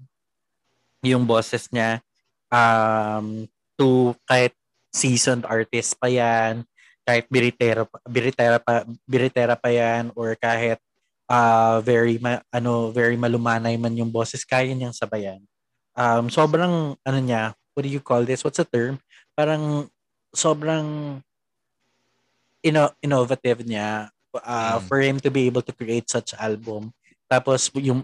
[1.06, 2.02] yung boses niya
[2.50, 3.46] um,
[3.78, 4.52] to kahit
[4.96, 6.64] seasoned artist pa yan,
[7.04, 10.80] kahit biritera, biritera pa, biritera pa yan, or kahit
[11.28, 15.42] uh, very ma, ano very malumanay man yung boses kaya niyang sabayan
[15.98, 19.00] um sobrang ano niya what do you call this what's the term
[19.34, 19.90] parang
[20.36, 21.20] sobrang
[22.66, 24.84] ino- innovative niya uh, mm.
[24.90, 26.90] for him to be able to create such album.
[27.30, 28.04] Tapos yung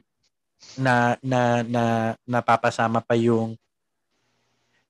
[0.77, 1.83] na na na
[2.23, 3.57] napapasama pa yung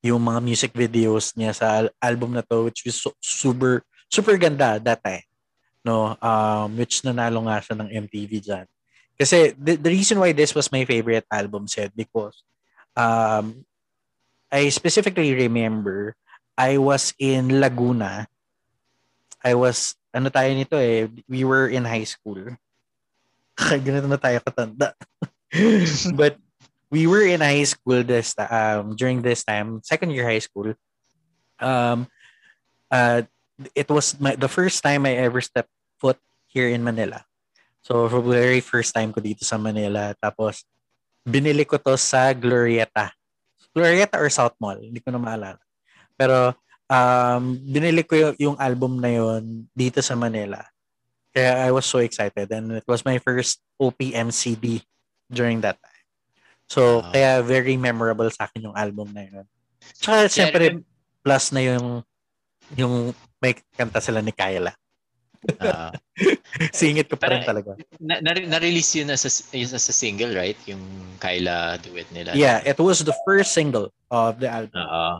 [0.01, 1.67] yung mga music videos niya sa
[2.01, 5.01] album na to which is super super ganda that
[5.85, 8.65] no um which nanalo nga siya ng MTV diyan
[9.17, 12.41] kasi the, the reason why this was my favorite album set because
[12.97, 13.61] um
[14.51, 16.19] I specifically remember
[16.59, 18.27] I was in Laguna.
[19.41, 22.37] I was, ano tayo nito eh, we were in high school.
[23.57, 24.91] Ganito na tayo katanda.
[26.19, 26.35] But
[26.91, 30.75] we were in high school this um during this time, second year high school.
[31.57, 32.05] Um
[32.91, 33.23] uh
[33.73, 36.19] it was my, the first time I ever stepped foot
[36.51, 37.23] here in Manila.
[37.81, 40.13] So for very first time ko dito sa Manila.
[40.19, 40.67] Tapos
[41.23, 43.09] binili ko to sa Glorieta.
[43.71, 45.63] Glorieta or South Mall, hindi ko na maalala.
[46.19, 46.53] Pero
[46.91, 50.59] um, binili ko yung, yung album na yon dito sa Manila.
[51.31, 54.83] Kaya I was so excited and it was my first OPM CD
[55.31, 55.90] during that time.
[56.71, 57.11] So, wow.
[57.11, 59.43] kaya very memorable sa akin yung album na yun.
[59.99, 60.65] Tsaka, yeah, syempre,
[61.19, 61.99] plus na yung
[62.79, 63.11] yung
[63.43, 64.71] may kanta sila ni Kyla.
[65.59, 65.91] Uh,
[66.77, 67.75] Singit ko pa rin talaga.
[67.99, 70.55] Na, na, na-release yun as a, yun as a single, right?
[70.63, 70.79] Yung
[71.19, 72.31] Kyla duet nila.
[72.37, 74.79] Yeah, it was the first single of the album.
[74.79, 75.19] Uh,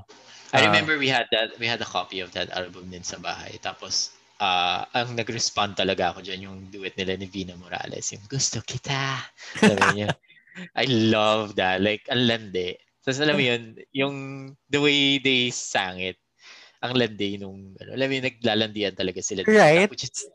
[0.56, 0.72] I ah.
[0.72, 3.60] remember we had that we had a copy of that album din sa bahay.
[3.60, 8.64] Tapos uh, ang nag-respond talaga ako diyan yung duet nila ni Vina Morales, yung gusto
[8.64, 9.20] kita.
[9.60, 10.16] Sabi niya.
[10.76, 11.82] I love that.
[11.82, 12.78] Like, ang landi.
[13.02, 14.15] Tapos alam mo yun, yung
[14.69, 16.21] the way they sang it,
[16.82, 19.45] ang landi nung, ano, alam mo yun, naglalandian talaga sila.
[19.45, 19.89] Right.
[19.89, 20.30] Which is,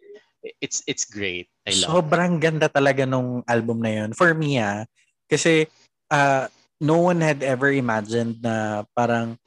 [0.62, 1.46] it's, it's great.
[1.66, 2.42] I love Sobrang it.
[2.42, 4.10] ganda talaga nung album na yun.
[4.14, 4.86] For me, ah,
[5.30, 5.70] kasi,
[6.10, 6.50] uh,
[6.82, 9.38] no one had ever imagined na parang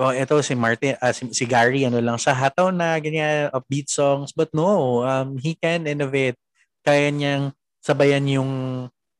[0.00, 3.92] oh, ito si Martin, uh, si, si Gary, ano lang siya, hataw na, ganyan, upbeat
[3.92, 4.32] songs.
[4.32, 6.40] But no, um, he can innovate.
[6.80, 7.52] Kaya niyang
[7.84, 8.52] sabayan yung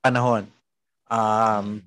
[0.01, 0.49] panahon
[1.11, 1.83] um,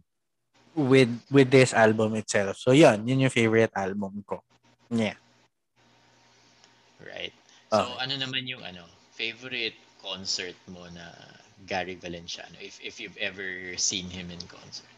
[0.76, 2.60] with with this album itself.
[2.60, 4.44] So, yun, yun yung favorite album ko.
[4.92, 5.18] Yeah.
[7.02, 7.34] Right.
[7.72, 11.16] So, uh, ano naman yung ano, favorite concert mo na
[11.64, 14.90] Gary Valenciano, if, if you've ever seen him in concert?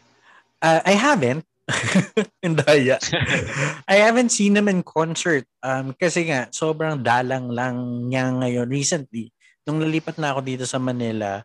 [0.60, 1.46] Uh, I haven't.
[2.46, 2.98] Indaya.
[3.90, 5.46] I haven't seen him in concert.
[5.62, 9.30] Um, kasi nga, sobrang dalang lang niya ngayon recently.
[9.66, 11.42] Nung nalipat na ako dito sa Manila,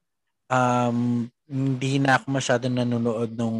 [0.49, 3.55] um, hindi na ako masyado nanonood ng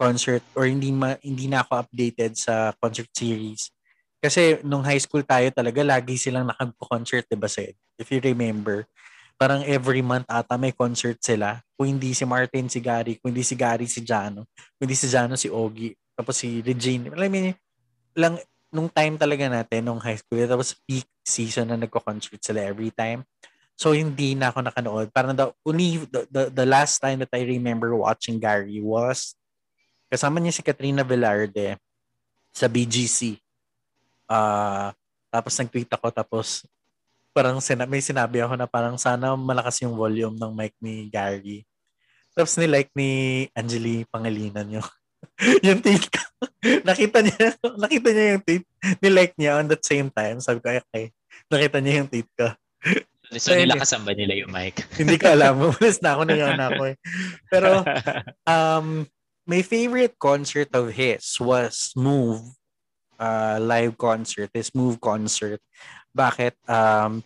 [0.00, 3.68] concert or hindi ma, hindi na ako updated sa concert series.
[4.16, 7.76] Kasi nung high school tayo talaga, lagi silang nakagpo-concert, diba, Sed?
[8.00, 8.88] If you remember
[9.42, 11.58] parang every month ata may concert sila.
[11.74, 13.18] Kung hindi si Martin, si Gary.
[13.18, 14.46] Kung hindi si Gary, si Jano.
[14.78, 15.98] Kung hindi si Jano, si Ogie.
[16.14, 17.10] Tapos si Regine.
[17.10, 17.50] I mean,
[18.14, 18.38] lang,
[18.70, 23.26] nung time talaga natin, nung high school, tapos peak season na nagko-concert sila every time.
[23.76, 25.08] So, hindi na ako nakanood.
[25.10, 29.34] Parang the, only, the, the, the last time that I remember watching Gary was
[30.12, 31.80] kasama niya si Katrina Velarde
[32.52, 33.40] sa BGC.
[34.28, 34.88] Uh, ah,
[35.32, 36.68] tapos nag-tweet ako, tapos
[37.32, 41.64] parang sina- may sinabi ako na parang sana malakas yung volume ng mic ni Gary.
[42.36, 44.88] Tapos ni like ni Angeli Pangalinan yung
[45.66, 46.20] yung tweet ko.
[46.88, 48.64] nakita niya, nakita niya yung tweet.
[49.00, 50.44] Ni like niya on that same time.
[50.44, 51.08] Sabi ko, okay.
[51.48, 52.52] Nakita niya yung tweet ko.
[53.40, 54.84] So, nilakasan ba nila yung mic?
[55.00, 55.72] hindi ko alam.
[55.72, 56.96] Umalis na ako, nangyari na ako eh.
[57.48, 57.70] Pero,
[58.44, 58.86] um,
[59.48, 62.44] my favorite concert of his was Move
[63.22, 65.62] uh, live concert, his Move concert.
[66.12, 66.58] Bakit?
[66.68, 67.24] Um,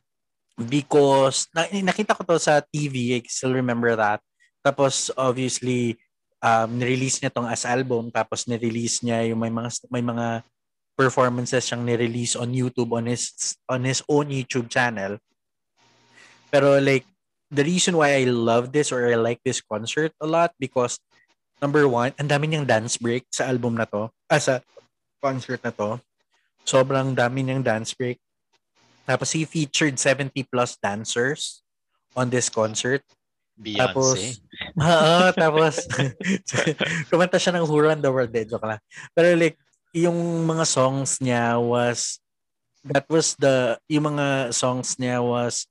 [0.57, 4.25] because na, nakita ko to sa TV, I still remember that.
[4.65, 6.01] Tapos obviously
[6.41, 10.45] um ni-release niya tong as album tapos ni-release niya yung may mga may mga
[10.97, 15.21] performances siyang ni-release on YouTube on his on his own YouTube channel.
[16.51, 17.07] Pero like
[17.51, 20.99] the reason why I love this or I like this concert a lot because
[21.63, 24.11] number one, ang dami niyang dance break sa album na to.
[24.29, 24.61] Ah, sa
[25.23, 25.99] concert na to.
[26.67, 28.19] Sobrang dami niyang dance break.
[29.07, 31.63] Tapos he featured 70 plus dancers
[32.19, 33.07] on this concert.
[33.57, 33.81] Beyonce.
[33.81, 34.19] Tapos,
[34.85, 35.75] oo, tapos,
[37.09, 38.83] kumanta siya ng Who Run the World, eh, joke lang.
[39.17, 39.57] Pero like,
[39.97, 42.21] yung mga songs niya was,
[42.85, 45.65] that was the, yung mga songs niya was,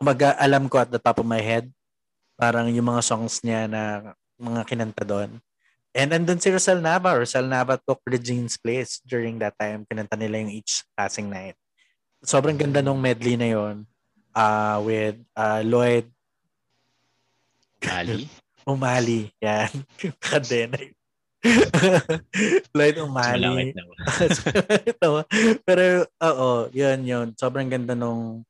[0.00, 1.68] kumaga, alam ko at the top of my head,
[2.40, 5.36] parang yung mga songs niya na mga kinanta doon.
[5.92, 7.20] And andun si Rosal Nava.
[7.20, 9.84] Rosal Nava took Regine's place during that time.
[9.84, 11.60] Kinanta nila yung Each Passing Night
[12.20, 13.76] sobrang ganda nung medley na yon
[14.36, 16.06] uh, with uh, Lloyd
[17.88, 18.28] Ali?
[18.68, 19.32] Umali.
[19.40, 19.72] Yan.
[20.20, 20.76] Kadena.
[22.76, 23.72] Lloyd Umali.
[25.64, 27.26] Pero, oo, yun, yun.
[27.40, 28.44] Sobrang ganda nung,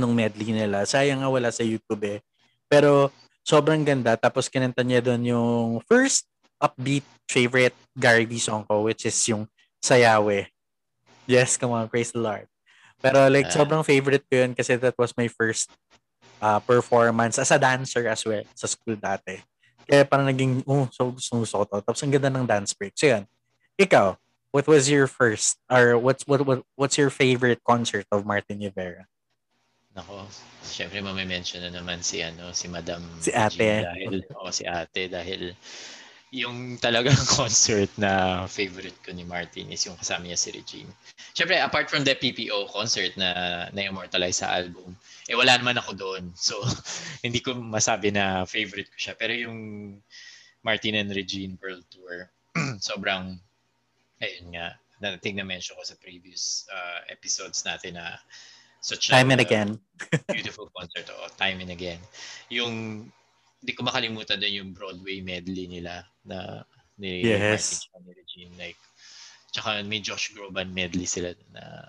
[0.00, 0.88] nung medley nila.
[0.88, 2.18] Sayang nga wala sa YouTube eh.
[2.66, 3.12] Pero,
[3.44, 4.16] sobrang ganda.
[4.16, 6.24] Tapos, kinanta niya doon yung first
[6.60, 9.44] upbeat favorite Gary V song ko, which is yung
[9.80, 10.44] Sayawe.
[11.24, 12.50] Yes, come on, praise the Lord.
[13.00, 15.72] Pero like uh, sobrang favorite ko yun kasi that was my first
[16.44, 19.40] uh, performance as a dancer as well sa school dati.
[19.88, 21.80] Kaya parang naging, oh, so gusto, ko to.
[21.80, 22.92] Tapos ang ganda ng dance break.
[22.94, 23.24] So yan.
[23.80, 24.20] Ikaw,
[24.52, 29.08] what was your first or what's what, what what's your favorite concert of Martin Rivera?
[29.90, 30.22] Nako,
[30.62, 33.58] syempre mami-mention na naman si ano, si Madam si Ate.
[33.58, 35.50] G dahil oh, si Ate dahil
[36.30, 40.90] yung talagang concert na favorite ko ni Martin is yung kasama niya si Regine.
[41.34, 44.94] Siyempre, apart from the PPO concert na na-immortalize sa album,
[45.26, 46.30] eh wala naman ako doon.
[46.38, 46.62] So,
[47.26, 49.14] hindi ko masabi na favorite ko siya.
[49.18, 49.58] Pero yung
[50.62, 52.30] Martin and Regine World Tour,
[52.78, 53.34] sobrang,
[54.22, 58.20] ayun nga, na think na mention ko sa previous uh, episodes natin na
[58.80, 59.70] such time a, and again.
[60.32, 61.08] beautiful concert.
[61.12, 62.00] Oh, time and again.
[62.48, 63.06] Yung
[63.60, 66.64] hindi ko makalimutan din yung Broadway medley nila na
[66.96, 67.84] ni yes.
[67.92, 68.52] Martin ni Regine.
[68.56, 68.80] Like,
[69.52, 71.84] tsaka may Josh Groban medley sila na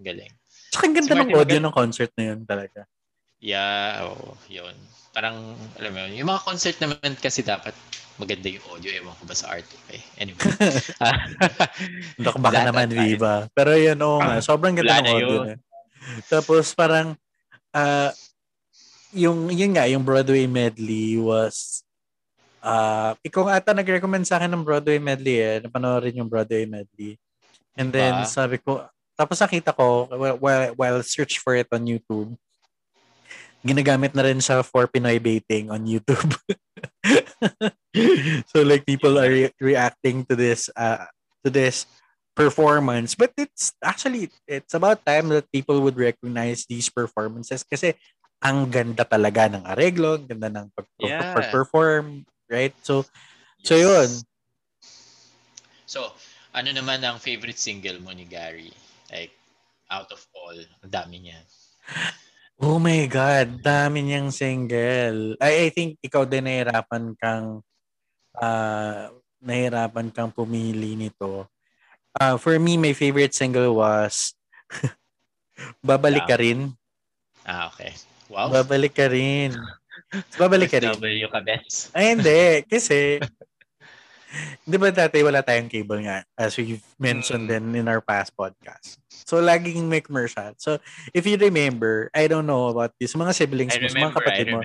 [0.00, 0.32] galing.
[0.72, 2.88] Tsaka ang ganda si ng audio ng concert na yun talaga.
[3.42, 4.72] Yeah, oh, yun.
[5.12, 7.74] Parang, alam mo yun, yung mga concert naman kasi dapat
[8.16, 8.88] maganda yung audio.
[8.94, 9.66] Ewan ko ba sa art?
[9.66, 10.00] Okay.
[10.16, 10.40] Anyway.
[12.24, 13.50] Baka baka naman, Viva.
[13.50, 14.38] Pero yun, oo nga.
[14.40, 15.56] Sobrang ganda ng audio na.
[16.26, 17.14] Tapos parang,
[17.74, 18.10] uh,
[19.12, 21.84] yung yun nga yung Broadway medley was
[22.64, 27.20] uh ikaw ata nag-recommend sa akin ng Broadway medley eh napanoorin yung Broadway medley.
[27.76, 30.08] And then uh, sabi ko tapos nakita ko
[30.40, 32.32] while, while search for it on YouTube
[33.62, 36.34] ginagamit na rin sa for Pinoy baiting on YouTube.
[38.48, 41.04] So like people are re- reacting to this uh
[41.44, 41.84] to this
[42.32, 47.92] performance but it's actually it's about time that people would recognize these performances kasi
[48.42, 51.30] ang ganda talaga ng areglo, ang ganda ng pag- yeah.
[51.30, 52.74] pag-perform, right?
[52.82, 53.06] So,
[53.62, 53.66] yes.
[53.70, 54.08] so yun.
[55.86, 56.10] So,
[56.50, 58.74] ano naman ang favorite single mo ni Gary?
[59.14, 59.30] Like,
[59.86, 61.38] out of all, ang dami niya.
[62.62, 65.38] Oh my God, dami niyang single.
[65.38, 67.62] I, I think ikaw din nahirapan kang
[68.38, 69.04] uh,
[69.42, 71.46] nahirapan kang pumili nito.
[72.20, 74.34] Uh, for me, my favorite single was
[75.82, 76.74] Babalik ka rin.
[77.46, 77.92] Ah, okay.
[78.30, 78.50] Wow.
[78.50, 79.54] Babalik ka rin.
[80.38, 80.94] Babalik ka rin.
[80.96, 81.92] W ka, best.
[81.92, 82.64] Ay, hindi.
[82.68, 83.20] Kasi,
[84.70, 87.52] di ba dati wala tayong cable nga, as we've mentioned mm.
[87.52, 88.96] din in our past podcast.
[89.28, 90.56] So, laging may commercial.
[90.56, 90.80] So,
[91.12, 94.60] if you remember, I don't know about this, mga siblings mo, mga kapatid mo.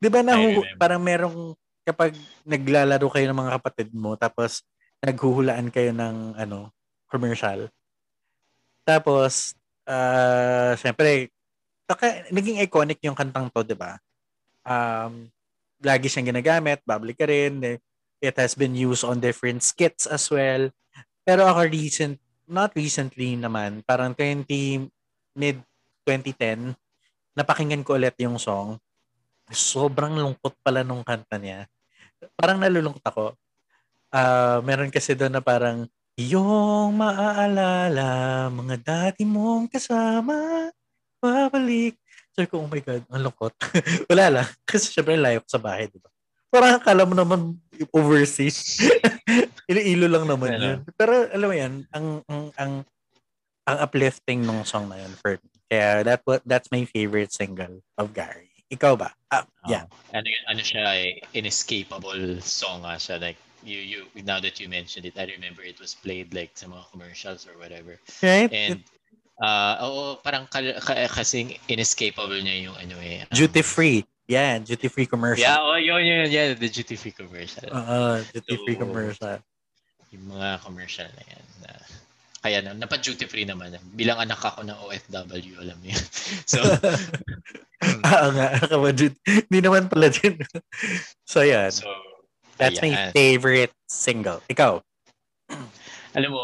[0.00, 0.36] Di ba na
[0.80, 2.14] parang merong, kapag
[2.46, 4.62] naglalaro kayo ng mga kapatid mo, tapos
[5.02, 6.70] naghuhulaan kayo ng, ano,
[7.12, 7.68] commercial.
[8.88, 9.52] Tapos,
[9.84, 11.28] uh, syempre,
[11.92, 14.00] Saka, naging iconic yung kantang to, di ba?
[14.64, 15.28] Um,
[15.84, 17.76] lagi siyang ginagamit, babalik ka rin.
[18.22, 20.72] It has been used on different skits as well.
[21.20, 22.16] Pero ako recent,
[22.48, 24.88] not recently naman, parang 20,
[25.36, 25.60] mid
[26.08, 26.72] 2010,
[27.36, 28.80] napakinggan ko ulit yung song.
[29.52, 31.68] Sobrang lungkot pala nung kanta niya.
[32.40, 33.36] Parang nalulungkot ako.
[34.08, 35.84] Uh, meron kasi doon na parang,
[36.18, 40.68] yung maaalala, mga dati mong kasama,
[41.16, 41.96] babalik.
[42.32, 43.52] Sabi ko, oh my God, ang lungkot.
[44.12, 44.48] Wala lang.
[44.64, 46.08] Kasi syempre layo sa bahay, di ba?
[46.52, 47.56] Parang akala mo naman
[47.92, 48.80] overseas.
[49.70, 50.78] Ilo-ilo lang naman yun.
[50.96, 52.72] Pero alam mo yan, ang, ang, ang,
[53.64, 55.48] ang uplifting ng song na yun for me.
[55.72, 58.52] Kaya that that's my favorite single of Gary.
[58.68, 59.16] Ikaw ba?
[59.32, 59.88] Ah, yeah.
[59.88, 63.16] Oh, ano, yun- ano siya, eh, inescapable song nga siya.
[63.20, 66.66] Like, you, you, now that you mentioned it, I remember it was played like sa
[66.66, 67.98] mga commercials or whatever.
[68.22, 68.52] Right?
[68.52, 68.82] And,
[69.42, 70.78] uh, oo, parang ka-
[71.10, 73.22] kasing inescapable niya yung ano eh.
[73.22, 74.04] um, duty free.
[74.28, 75.42] Yeah, duty free commercial.
[75.42, 77.68] Yeah, oh, yun, yun, yeah, the duty free commercial.
[77.68, 79.38] Oo, duty free So, commercial.
[80.12, 81.44] yung mga commercial na yan.
[81.64, 81.70] Na,
[82.42, 83.74] kaya na, napa-duty free naman.
[83.94, 86.06] Bilang anak ako ng OFW, alam mo yun.
[86.52, 86.58] So,
[87.82, 89.18] Oo nga, nakabudget.
[89.26, 90.38] Hindi naman pala din.
[91.32, 91.70] so, yan.
[91.74, 91.90] so
[92.58, 93.10] That's my ayan.
[93.12, 94.40] favorite single.
[94.50, 94.80] Ikaw?
[96.12, 96.40] Alam mo,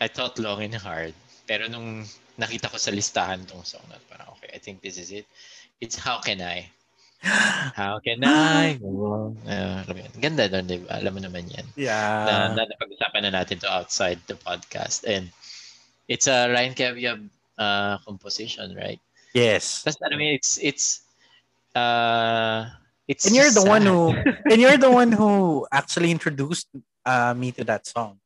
[0.00, 1.14] I thought long and hard.
[1.48, 2.04] Pero nung
[2.36, 5.26] nakita ko sa listahan tong song na parang, okay, I think this is it.
[5.80, 6.70] It's How Can I?
[7.78, 8.78] How Can I?
[9.46, 9.82] Uh.
[10.18, 10.98] Ganda doon, di ba?
[10.98, 11.66] Alam mo naman yan.
[11.74, 12.54] na, Yeah.
[12.54, 15.06] na napag-usapan na natin to outside the podcast.
[15.06, 15.30] And
[16.06, 17.20] it's a Ryan Caviab
[17.58, 19.00] uh, composition, right?
[19.34, 19.82] Yes.
[19.86, 20.86] Tapos alam mo, it's, it's,
[21.78, 22.68] uh,
[23.12, 23.92] it's And you're the one sad.
[23.92, 24.00] who
[24.50, 26.72] and you're the one who actually introduced
[27.04, 28.16] uh, me to that song.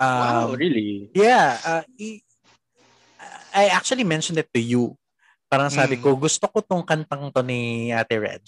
[0.00, 1.12] Wow, Um, really?
[1.12, 2.24] Yeah, uh, i-
[3.70, 4.96] actually mentioned it to you.
[5.52, 6.02] Parang sabi Mm.
[6.02, 8.40] ko, gusto ko tong kantang to ni Ate Reg.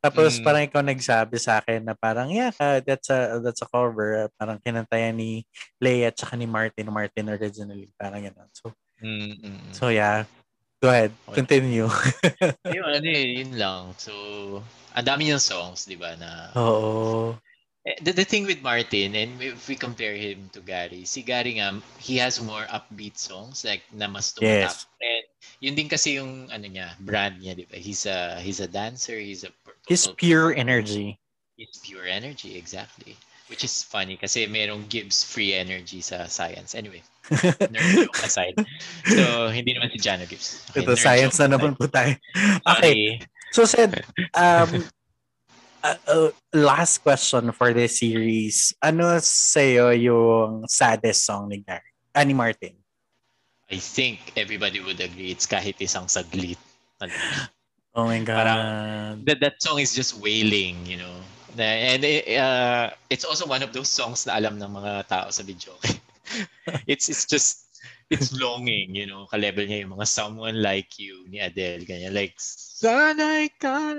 [0.00, 0.44] Tapos Mm.
[0.44, 4.24] parang ikaw nagsabi sa akin na parang, yeah, uh, that's a that's a cover.
[4.40, 5.44] Parang kinantayan ni
[5.76, 6.88] Leia at saka ni Martin.
[6.88, 7.92] Martin originally.
[8.00, 8.32] Parang yan.
[8.56, 9.72] So, Mm, mm, mm.
[9.76, 10.24] so yeah.
[10.80, 11.12] Go ahead.
[11.28, 11.36] Okay.
[11.44, 11.88] Continue.
[12.76, 13.92] yun, ano eh, yun lang.
[14.00, 14.12] So,
[14.96, 17.36] ang dami niyang songs, di ba, na Oo.
[17.84, 21.60] Eh, The, the thing with Martin, and if we compare him to Gary, si Gary
[21.60, 24.72] nga, he has more upbeat songs, like na mas tumatap.
[24.72, 24.88] Yes.
[25.00, 25.24] And
[25.64, 27.76] yun din kasi yung ano niya, brand niya, di ba?
[27.80, 29.52] He's a, he's a dancer, he's a
[29.88, 31.16] His pure energy.
[31.56, 33.16] He's pure energy, exactly.
[33.50, 36.78] Which is funny kasi merong Gibbs free energy sa science.
[36.78, 37.02] Anyway,
[37.74, 38.54] nerd joke aside.
[39.10, 40.62] So, hindi naman si Jano Gibbs.
[40.70, 42.14] Okay, Ito, science na naman po tayo.
[42.62, 43.18] Okay.
[43.50, 44.06] So said,
[44.38, 44.86] um,
[45.82, 48.70] uh, uh, last question for this series.
[48.78, 51.90] Ano sa'yo yung saddest song ni Gary?
[52.14, 52.78] Ah, ni Martin?
[53.70, 56.58] I think everybody would agree it's kahit isang saglit.
[57.94, 58.46] Oh my God.
[58.46, 61.16] Parang- that that song is just wailing, you know.
[61.58, 65.42] And it, uh, it's also one of those songs na alam ng mga tao sa
[65.42, 65.74] video.
[66.90, 67.66] it's it's just
[68.10, 69.26] it's longing, you know.
[69.26, 73.94] Ka-level niya yung mga someone like you ni Adele ganyan like sanay ka.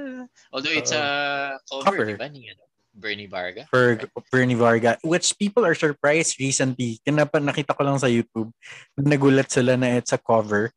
[0.56, 2.06] Although it's a cover, Cover.
[2.08, 3.68] di ba ni ano, Bernie Varga.
[3.72, 4.00] for
[4.32, 7.00] Bernie Varga, which people are surprised recently.
[7.08, 8.52] Kinapa nakita ko lang sa YouTube,
[9.00, 10.72] nagulat sila na it's a cover.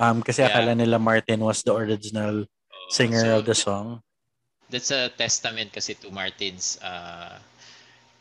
[0.00, 0.52] Um, kasi Yeah.
[0.54, 4.00] akala nila Martin was the original Oh, singer so of the song.
[4.68, 7.40] That's a testament kasi to Martin's uh,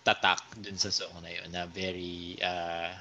[0.07, 2.95] tatak dun sa song na yun na very uh,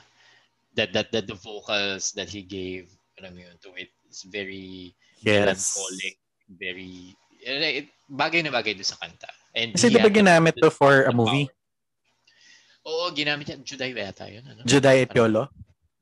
[0.74, 2.90] that that that the vocals that he gave
[3.22, 4.90] alam mo yun to it is very
[5.22, 5.74] Yes.
[5.78, 6.14] melancholic
[6.50, 10.68] very eh, it, bagay na bagay doon sa kanta and Kasi di ba ginamit to
[10.68, 11.46] for a movie?
[11.46, 12.90] power.
[12.90, 15.46] oo ginamit niya Juday yata yun ano Juday Piolo?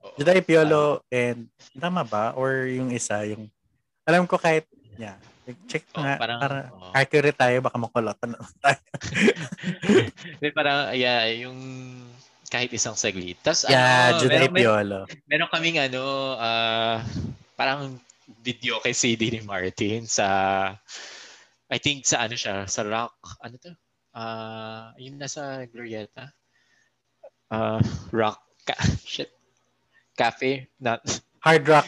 [0.05, 0.17] Oo.
[0.21, 2.33] Juday Piolo and tama ba?
[2.37, 3.49] Or yung isa, yung
[4.05, 4.69] alam ko kahit,
[5.01, 5.17] yeah.
[5.67, 6.89] Check Oo, nga, parang- para oo.
[6.93, 8.81] accurate tayo, baka makulotan na tayo.
[10.57, 11.59] Parang yeah yung
[12.49, 15.01] kahit isang saglit tapos yeah, ano, Juday meron, Piolo.
[15.27, 16.03] meron kaming ano,
[16.39, 17.03] ah,
[17.55, 17.99] parang
[18.41, 20.27] video kay CD ni Martin sa,
[21.67, 23.73] I think sa ano siya, sa rock, ano to?
[24.11, 26.31] Ah, yun nasa Glorieta.
[27.51, 29.29] Ah, rock, ca- shit,
[30.15, 31.03] cafe, not,
[31.43, 31.85] Hard Rock.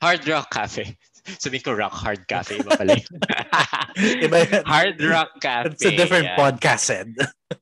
[0.00, 0.96] hard rock cafe.
[1.36, 3.12] Sabihin ko rock hard cafe, iba pala yun.
[4.24, 4.62] Iba yun.
[4.64, 5.76] hard rock cafe.
[5.76, 6.40] It's a different yeah.
[6.40, 7.12] podcast, Ed.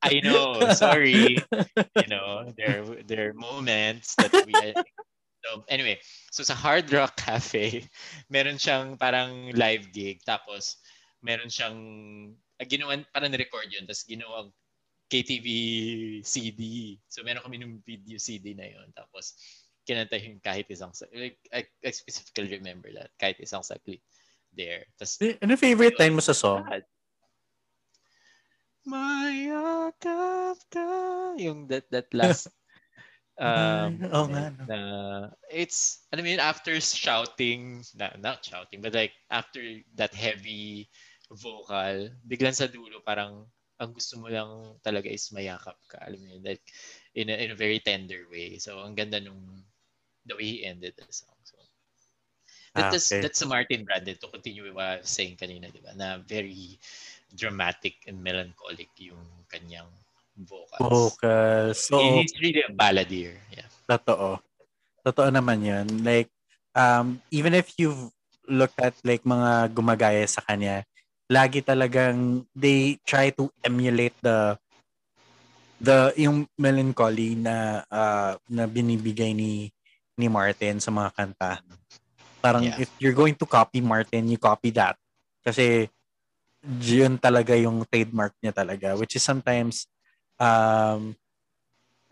[0.03, 0.71] I know.
[0.79, 1.43] Sorry.
[1.43, 4.55] you know, there there are moments that we.
[5.47, 6.03] So anyway,
[6.35, 7.87] so sa Hard Rock Cafe,
[8.27, 10.19] meron siyang parang live gig.
[10.27, 10.83] Tapos
[11.23, 11.79] meron siyang
[12.35, 13.87] uh, ginawan parang ni-record yun.
[13.87, 14.51] Tapos ginawang
[15.07, 15.47] KTV
[16.27, 16.95] CD.
[17.07, 18.91] So meron kami ng video CD na yun.
[18.91, 19.39] Tapos
[19.87, 24.03] kinanta yung kahit isang sa- like, I, I specifically remember that kahit isang saglit
[24.51, 24.85] there.
[24.99, 26.67] Tapos Ano favorite line mo sa song?
[26.67, 26.85] God.
[28.87, 30.91] Mayakap ka.
[31.39, 32.51] Yung that that last
[33.39, 34.01] um
[34.33, 34.65] nga, no.
[34.65, 34.79] na
[35.53, 39.61] it's I mean after shouting na, not shouting but like after
[40.01, 40.89] that heavy
[41.29, 43.45] vocal biglang sa dulo parang
[43.77, 46.65] ang gusto mo lang talaga is mayakap ka alam mo yun like
[47.13, 49.61] in a, in a very tender way so ang ganda nung
[50.27, 51.57] the way he ended the song so
[52.77, 53.25] Ah, that, that's okay.
[53.25, 55.97] that's a Martin Brandon to continue with what I was saying kanina, di ba?
[55.97, 56.77] Na very
[57.33, 59.89] dramatic and melancholic yung kanyang
[60.37, 61.17] vocals.
[61.17, 61.77] Vocals.
[61.89, 63.41] So, He's really a balladeer.
[63.49, 63.65] Yeah.
[63.89, 64.45] totoo.
[65.01, 65.87] Totoo naman yun.
[66.05, 66.29] Like,
[66.77, 68.13] um, even if you've
[68.45, 70.85] looked at like mga gumagaya sa kanya,
[71.33, 74.61] lagi talagang they try to emulate the
[75.81, 79.73] the yung melancholy na uh, na binibigay ni
[80.17, 81.53] ni Martin sa mga kanta.
[82.41, 82.81] Parang yeah.
[82.81, 84.97] if you're going to copy Martin, you copy that.
[85.45, 85.89] Kasi
[86.67, 89.87] yun talaga yung trademark niya talaga which is sometimes
[90.43, 91.15] um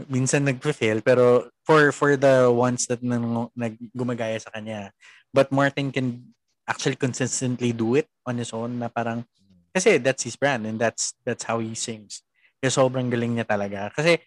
[0.06, 4.94] minsan nagfe-fail pero for for the ones that nang, nag gumagaya sa kanya
[5.34, 6.22] but Martin can
[6.70, 9.26] actually consistently do it on his own na parang
[9.74, 12.22] kasi that's his brand and that's that's how he sings.
[12.62, 13.90] Kaya sobrang galing niya talaga.
[13.90, 14.22] Kasi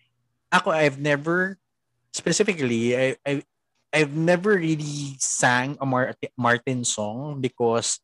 [0.52, 1.56] ako I've never
[2.12, 3.40] specifically I, I
[3.94, 8.04] I've never really sang a Mar- Martin song because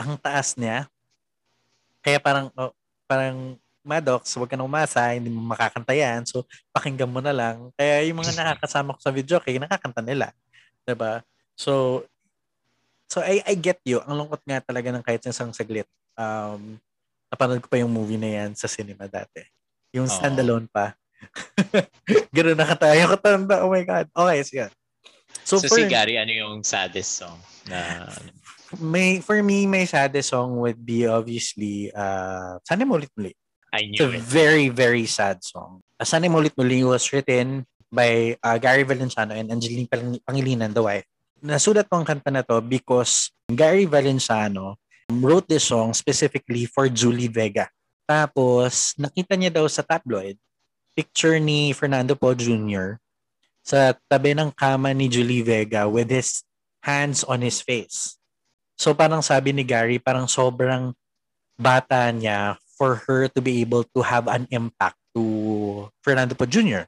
[0.00, 0.88] ang taas niya.
[2.00, 2.72] Kaya parang oh,
[3.04, 6.20] parang Maddox, huwag ka na umasa, hindi mo makakanta yan.
[6.28, 6.44] So,
[6.76, 7.72] pakinggan mo na lang.
[7.72, 10.28] Kaya yung mga nakakasama ko sa video, kaya nakakanta nila.
[10.84, 11.12] ba diba?
[11.56, 12.04] So,
[13.08, 14.04] So I I get you.
[14.04, 15.88] Ang lungkot nga talaga ng kahit isang saglit.
[16.14, 16.76] Um
[17.32, 19.40] napanood ko pa yung movie na yan sa cinema dati.
[19.96, 20.12] Yung oh.
[20.12, 20.92] standalone pa.
[22.36, 23.64] Ganun na katayo katanda.
[23.64, 24.06] Oh my God.
[24.12, 24.64] Okay, sige.
[25.48, 28.04] So, so for, si Gary, ano yung saddest song na
[28.76, 33.32] may for me my saddest song would be obviously uh Sana mo ulit muli.
[33.72, 34.28] I knew It's a it.
[34.28, 35.80] very very sad song.
[35.96, 39.88] Uh, Sana mo ulit muli was written by uh, Gary Valenciano and Angeline
[40.20, 41.08] Pangilinan, the wife
[41.42, 44.78] nasulat ko ang kanta na to because Gary Valenciano
[45.08, 47.70] wrote this song specifically for Julie Vega.
[48.08, 50.36] Tapos, nakita niya daw sa tabloid,
[50.96, 52.98] picture ni Fernando Paul Jr.
[53.68, 56.40] sa tabi ng kama ni Julie Vega with his
[56.80, 58.16] hands on his face.
[58.80, 60.96] So parang sabi ni Gary, parang sobrang
[61.60, 66.84] bata niya for her to be able to have an impact to Fernando Paul Jr.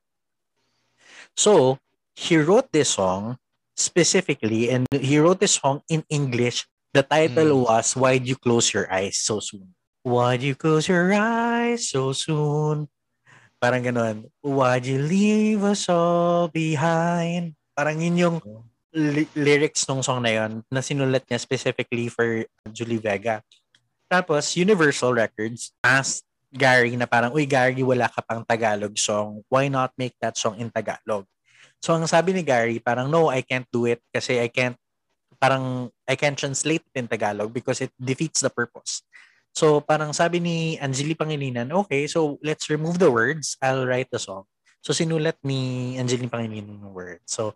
[1.36, 1.82] So,
[2.14, 3.42] he wrote this song
[3.74, 6.64] specifically, and he wrote this song in English.
[6.94, 7.66] The title mm.
[7.66, 9.74] was Why'd You Close Your Eyes So Soon?
[10.02, 12.88] Why'd you close your eyes so soon?
[13.60, 14.24] Parang ganun.
[14.40, 17.52] Why'd you leave us all behind?
[17.76, 18.36] Parang yun yung
[18.96, 23.44] li- lyrics ng song na yun na sinulat niya specifically for Julie Vega.
[24.08, 29.44] Tapos, Universal Records asked Gary na parang, Uy, Gary, wala ka pang Tagalog song.
[29.46, 31.28] Why not make that song in Tagalog?
[31.80, 34.76] So ang sabi ni Gary, parang no, I can't do it kasi I can't
[35.40, 39.00] parang I can't translate it in Tagalog because it defeats the purpose.
[39.54, 43.58] So parang sabi ni Angeli Pangilinan, okay, so let's remove the words.
[43.60, 44.46] I'll write the song.
[44.80, 47.26] So sinulat ni Angeli Pangilinan ng words.
[47.28, 47.54] So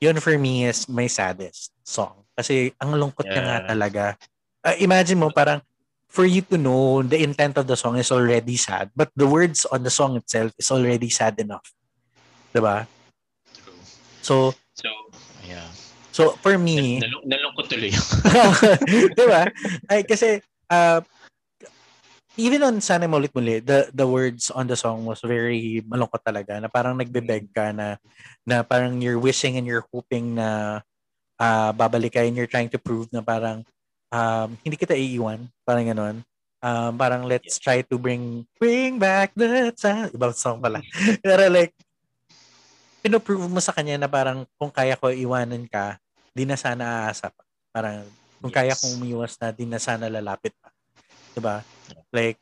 [0.00, 2.24] yun for me is my saddest song.
[2.34, 3.34] Kasi ang lungkot yeah.
[3.34, 4.04] niya nga talaga.
[4.64, 5.60] Uh, imagine mo parang
[6.08, 9.66] for you to know the intent of the song is already sad, but the words
[9.68, 11.66] on the song itself is already sad enough.
[12.54, 12.86] 'Di ba?
[14.22, 14.88] So, so
[15.44, 15.68] yeah.
[16.14, 17.02] So, for me...
[17.02, 17.90] Nal- nalungkot tuloy.
[19.18, 19.50] di ba?
[19.90, 20.38] Ay, kasi,
[20.70, 21.02] uh,
[22.36, 26.58] even on Sana Mulit Muli, the, the words on the song was very malungkot talaga,
[26.58, 27.96] na parang nagbebeg ka na,
[28.46, 30.80] na parang you're wishing and you're hoping na
[31.38, 33.62] uh, babalik ka and you're trying to prove na parang
[34.10, 35.46] um, hindi kita iiwan.
[35.62, 36.16] Parang ganon.
[36.64, 40.10] Um, parang let's try to bring bring back the time.
[40.10, 40.80] Ibang song pala.
[41.24, 41.76] Pero like,
[43.04, 46.00] pinoprove mo sa kanya na parang kung kaya ko iwanan ka,
[46.32, 47.44] di na sana aasa pa.
[47.68, 48.08] Parang
[48.40, 48.56] kung yes.
[48.56, 50.72] kaya kong umiwas na, di na sana lalapit pa.
[51.36, 51.60] 'Di ba?
[52.12, 52.38] Like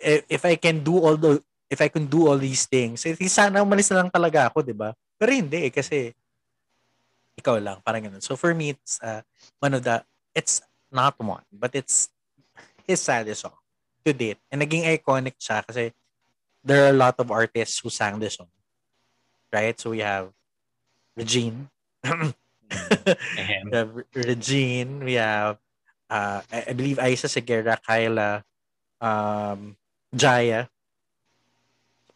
[0.00, 3.60] if I can do all the if I can do all these things, eh, sana
[3.60, 4.96] umalis na lang talaga ako, 'di ba?
[5.20, 6.14] Pero hindi eh, kasi
[7.38, 8.24] ikaw lang, parang ganun.
[8.24, 9.22] So for me, it's uh,
[9.62, 10.02] one of the,
[10.34, 10.58] it's
[10.90, 12.10] not one, but it's
[12.82, 13.54] his saddest song
[14.02, 14.42] to date.
[14.50, 15.94] And naging iconic siya kasi
[16.66, 18.50] there are a lot of artists who sang this song
[19.52, 19.78] right?
[19.78, 20.30] So we have
[21.16, 21.68] Regine.
[22.04, 25.04] we have Regine.
[25.04, 25.58] We have,
[26.10, 28.44] uh, I, believe, Aisa Segura, Kyla,
[29.00, 29.76] um,
[30.14, 30.68] Jaya.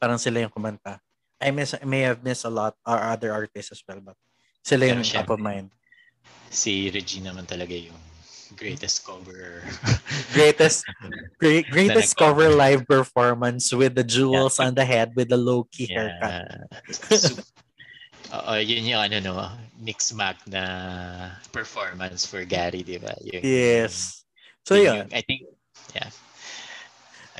[0.01, 0.99] Parang sila yung kumanta.
[1.41, 4.17] I miss, I may have missed a lot or other artists as well, but
[4.63, 5.71] sila yung top of mind.
[6.51, 7.99] Si Regine naman talaga yung
[8.57, 9.65] greatest cover
[10.37, 10.85] greatest
[11.41, 14.67] great, greatest cover live performance with the jewels yeah.
[14.67, 16.21] on the head with the low key yeah.
[16.21, 16.69] haircut
[18.33, 19.35] uh, yun yung ano no
[19.77, 20.65] mix mag na
[21.53, 24.25] performance for Gary di ba yung, yes
[24.65, 25.09] so yun, yun.
[25.13, 25.45] I think
[25.93, 26.09] yeah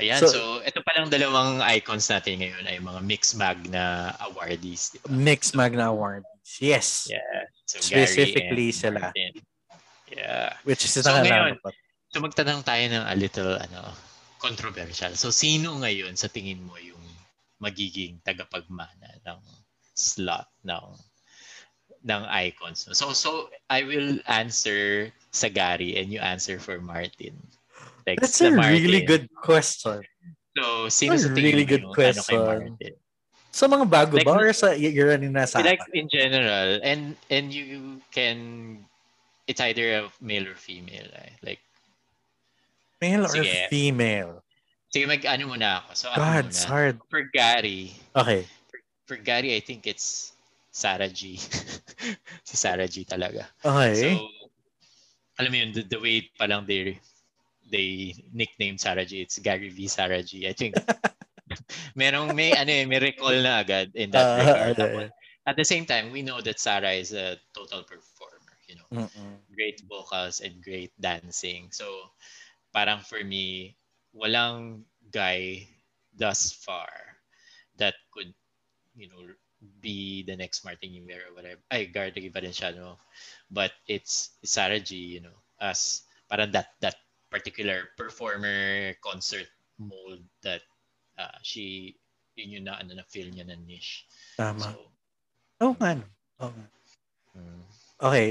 [0.01, 4.09] Ayan, so, so ito pa lang dalawang icons natin ngayon ay mga mix mag na
[4.25, 4.89] awardees.
[4.89, 5.05] Diba?
[5.05, 7.05] Mix mag na awardees, yes.
[7.05, 7.45] Yeah.
[7.69, 9.13] So Specifically sila.
[9.13, 9.37] Martin.
[10.09, 10.57] Yeah.
[10.65, 11.61] Which is so ngayon,
[12.09, 13.93] so magtanong tayo ng a little ano,
[14.41, 15.13] controversial.
[15.13, 17.01] So sino ngayon sa tingin mo yung
[17.61, 19.39] magiging tagapagmana ng
[20.03, 20.99] slot ng
[22.03, 22.91] ng icons.
[22.91, 27.39] So so I will answer sa Gary and you answer for Martin.
[28.03, 28.71] Like, That's a Martin.
[28.71, 30.03] really good question.
[30.53, 32.35] So, sino That's sa tingin really good question.
[32.35, 32.93] Ano kay Martin?
[33.53, 37.13] Sa mga bago like, ba or sa you're running na sa Like in general and
[37.29, 38.81] and you can
[39.45, 41.37] it's either a male or female eh.
[41.45, 41.61] like
[42.97, 44.33] male sige, or female.
[44.89, 45.89] Sige mag ano muna ako.
[45.93, 46.97] So God, ano it's hard.
[47.13, 47.93] For Gary.
[48.17, 48.49] Okay.
[49.05, 50.33] For, Gary I think it's
[50.71, 51.37] Sarah G.
[52.47, 53.45] si Sarah G talaga.
[53.63, 53.93] Okay.
[53.95, 54.29] So
[55.39, 56.99] alam mo yun, the, the way pa lang they
[57.69, 59.87] they nickname Sarah G, it's Gary V.
[59.87, 60.47] Sarah G.
[60.47, 60.77] I think
[61.99, 64.77] merong may ano eh, may recall na agad in that uh, regard.
[64.77, 65.09] Okay.
[65.43, 68.87] At the same time, we know that Sarah is a total performer, you know.
[69.03, 69.35] Mm-mm.
[69.51, 71.67] Great vocals and great dancing.
[71.75, 72.15] So
[72.71, 73.75] parang for me,
[74.15, 75.67] walang guy
[76.15, 76.87] thus far
[77.75, 78.31] that could,
[78.95, 79.21] you know,
[79.81, 81.61] be the next Martin Ymer or whatever.
[81.71, 82.99] Ay, Gardagy pa rin siya, no?
[83.49, 86.99] But it's Sarah G, you know, as parang that that
[87.31, 89.47] particular performer concert
[89.79, 90.61] mold that
[91.17, 91.95] uh, she
[92.35, 94.05] yun yung na ano na feel niya na niche.
[94.37, 94.61] Tama.
[94.61, 94.77] So,
[95.61, 96.03] oh man.
[96.41, 96.69] Oh man.
[97.37, 97.61] Mm.
[98.03, 98.27] Okay.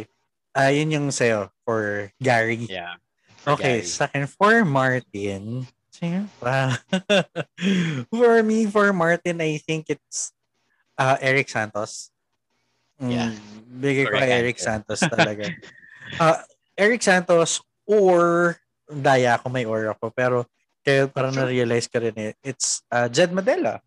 [0.52, 2.68] Uh, yun yung sa'yo for Gary.
[2.68, 3.00] Yeah.
[3.40, 3.88] For okay, Gary.
[3.88, 5.64] sa akin for Martin.
[5.88, 6.76] Sino pa?
[8.12, 10.34] for me, for Martin, I think it's
[10.98, 12.10] uh, Eric Santos.
[13.00, 13.30] Mm, yeah.
[13.72, 15.50] Bigay ko kay Eric Santos talaga.
[16.22, 16.38] uh,
[16.76, 18.56] Eric Santos or
[18.88, 20.36] Daya ako may or ako pero
[20.82, 21.46] kaya parang sure.
[21.46, 22.32] na-realize ka rin eh.
[22.42, 23.78] It's uh, Jed Madela.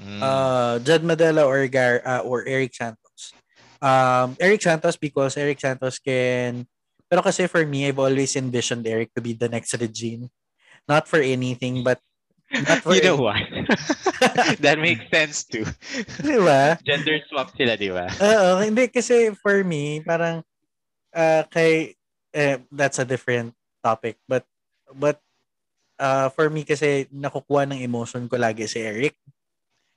[0.00, 0.20] Mm.
[0.20, 3.36] Uh, Jed Madela or Gar uh, or Eric Santos.
[3.80, 6.64] Um, Eric Santos because Eric Santos can
[7.10, 10.30] pero kasi for me, I've always envisioned Eric to be the next Regine.
[10.86, 11.98] Not for anything, but
[12.50, 13.40] you know what?
[14.64, 15.64] That makes sense too.
[16.26, 16.76] Di ba?
[16.82, 18.10] Gender swap sila, di ba?
[18.20, 20.42] Oo, hindi kasi for me, parang
[21.14, 21.94] uh, kay
[22.34, 24.18] eh, that's a different topic.
[24.26, 24.44] But
[24.92, 25.22] but
[25.98, 29.14] uh, for me kasi nakukuha ng emotion ko lagi si Eric.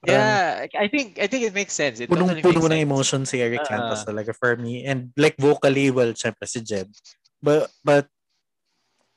[0.04, 2.04] Yeah, I think I think it makes sense.
[2.04, 5.40] It punong totally puno ng emotion si Eric uh, Santos talaga for me and like
[5.40, 6.92] vocally well syempre si Jeb.
[7.40, 8.12] But but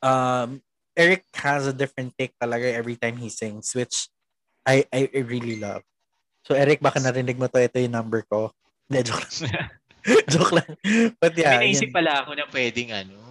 [0.07, 0.63] um
[0.97, 4.09] Eric has a different take talaga every time he sings which
[4.65, 5.85] I I really love.
[6.49, 8.51] So Eric baka narinig mo to ito yung number ko.
[8.89, 9.71] Hindi joke lang.
[10.33, 10.71] joke lang.
[11.21, 11.61] But yeah.
[11.61, 13.27] May naisip pala ako na pwedeng ano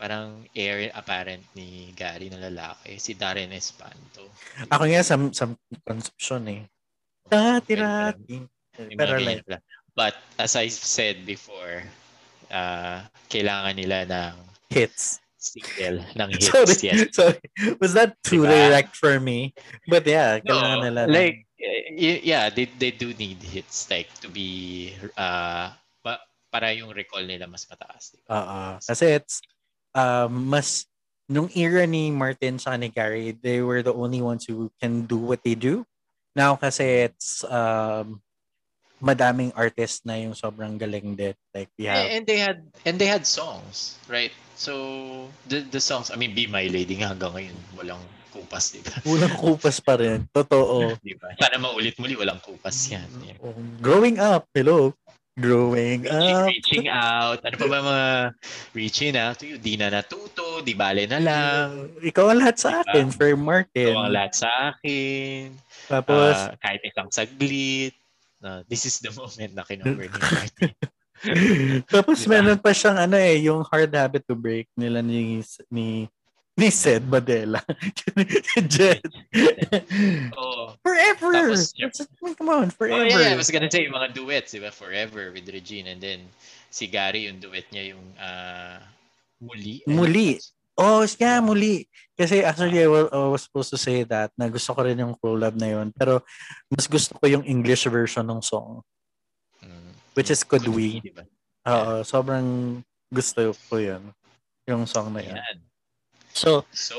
[0.00, 4.24] parang heir apparent ni Gary na lalaki, si Darren Espanto.
[4.72, 5.44] Ako nga sa, sa
[5.84, 6.62] conception eh.
[7.28, 8.40] Dati-rati.
[8.96, 9.44] Pero like,
[9.92, 11.84] But as I said before,
[12.48, 14.34] uh, kailangan nila ng
[14.72, 15.20] hits.
[15.40, 16.52] Single ng hits.
[16.52, 17.16] sorry, yes.
[17.16, 17.40] sorry.
[17.80, 18.52] Was that too diba?
[18.52, 19.56] direct for me?
[19.88, 21.00] But yeah, kailangan no, nila.
[21.08, 21.48] Like,
[21.96, 25.72] yeah, they, they do need hits like to be uh,
[26.50, 28.18] para yung recall nila mas mataas.
[28.26, 28.34] Oo.
[28.34, 29.38] Uh, kasi it's
[29.94, 30.84] um, mas
[31.30, 35.16] nung era ni Martin sa ni Gary, they were the only ones who can do
[35.16, 35.86] what they do.
[36.34, 38.18] Now kasi it's um,
[39.00, 41.34] madaming artists na yung sobrang galing din.
[41.56, 44.32] Like we have and they had and they had songs, right?
[44.54, 48.80] So the the songs, I mean Be My Lady nga hanggang ngayon walang kupas, di
[48.84, 48.94] ba?
[49.02, 50.28] Walang kupas pa rin.
[50.30, 50.94] Totoo.
[51.06, 51.34] di ba?
[51.40, 53.08] Sana maulit muli walang kupas yan.
[53.26, 53.40] Yeah.
[53.82, 54.94] Growing up, hello.
[55.40, 56.52] Growing up.
[56.52, 57.40] Reaching out.
[57.46, 58.08] Ano pa ba mga
[58.76, 59.56] reaching out to you?
[59.56, 61.96] Di na natuto, di bale na lang.
[62.02, 62.82] Ikaw ang lahat sa diba?
[62.84, 63.94] akin, for Martin.
[63.94, 65.56] Ikaw ang lahat sa akin.
[65.88, 67.96] Tapos, uh, kahit isang saglit.
[68.40, 70.72] Uh, this is the moment na kinumber ni Martin.
[71.84, 72.40] Tapos diba?
[72.40, 76.08] meron pa siyang ano eh, yung hard habit to break nila ni, ni
[76.60, 77.64] ni Sed Badela.
[78.72, 79.00] Jet.
[80.36, 80.76] oh.
[80.84, 81.56] Forever!
[81.56, 81.72] Tapos,
[82.36, 83.00] come on, forever.
[83.00, 84.68] Oh, yeah, I was gonna say, yung mga duets, di ba?
[84.68, 85.88] Forever with Regine.
[85.88, 86.20] And then,
[86.68, 88.76] si Gary, yung duet niya, yung uh,
[89.40, 89.80] Muli.
[89.88, 90.36] Muli.
[90.80, 91.84] Oh, yeah, Muli.
[92.16, 95.76] Kasi actually, I was, supposed to say that, na gusto ko rin yung collab na
[95.76, 95.92] yun.
[95.92, 96.24] Pero,
[96.72, 98.80] mas gusto ko yung English version ng song.
[99.60, 99.92] Mm.
[100.16, 101.04] Which is Could We.
[101.04, 101.28] Diba?
[101.68, 102.80] Oo, sobrang
[103.12, 104.16] gusto ko yun.
[104.64, 105.36] Yung song na yun.
[106.32, 106.96] So, so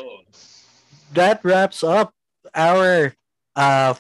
[1.18, 2.14] that wraps up
[2.54, 3.16] our
[3.56, 3.94] uh,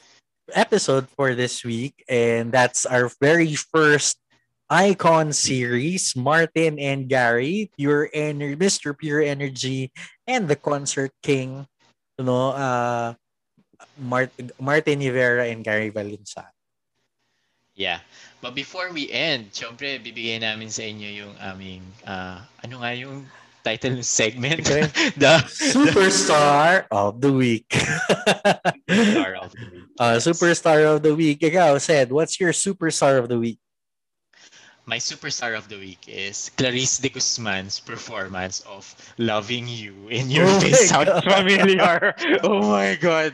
[0.53, 4.17] episode for this week, and that's our very first
[4.71, 6.15] icon series.
[6.15, 8.97] Martin and Gary, Pure Energy, Mr.
[8.97, 9.91] Pure Energy,
[10.25, 11.67] and the Concert King.
[12.17, 13.13] You know, uh,
[13.99, 16.47] Mart- Martin Rivera and Gary Valencia.
[17.75, 17.99] Yeah.
[18.39, 23.27] But before we end, syempre, bibigay namin sa inyo yung aming, uh, ano nga yung
[23.63, 24.65] title ng segment.
[24.65, 24.89] Okay.
[25.21, 27.69] the Superstar of the Week.
[28.89, 29.87] superstar of the Week.
[29.99, 31.39] Uh, superstar of the Week.
[31.39, 33.61] Ikaw, said, what's your Superstar of the Week?
[34.85, 38.83] My superstar of the week is Clarice de Guzman's performance of
[39.17, 41.09] Loving You in Your Oh Face Sounds.
[41.23, 42.13] Familiar.
[42.43, 43.33] oh my God.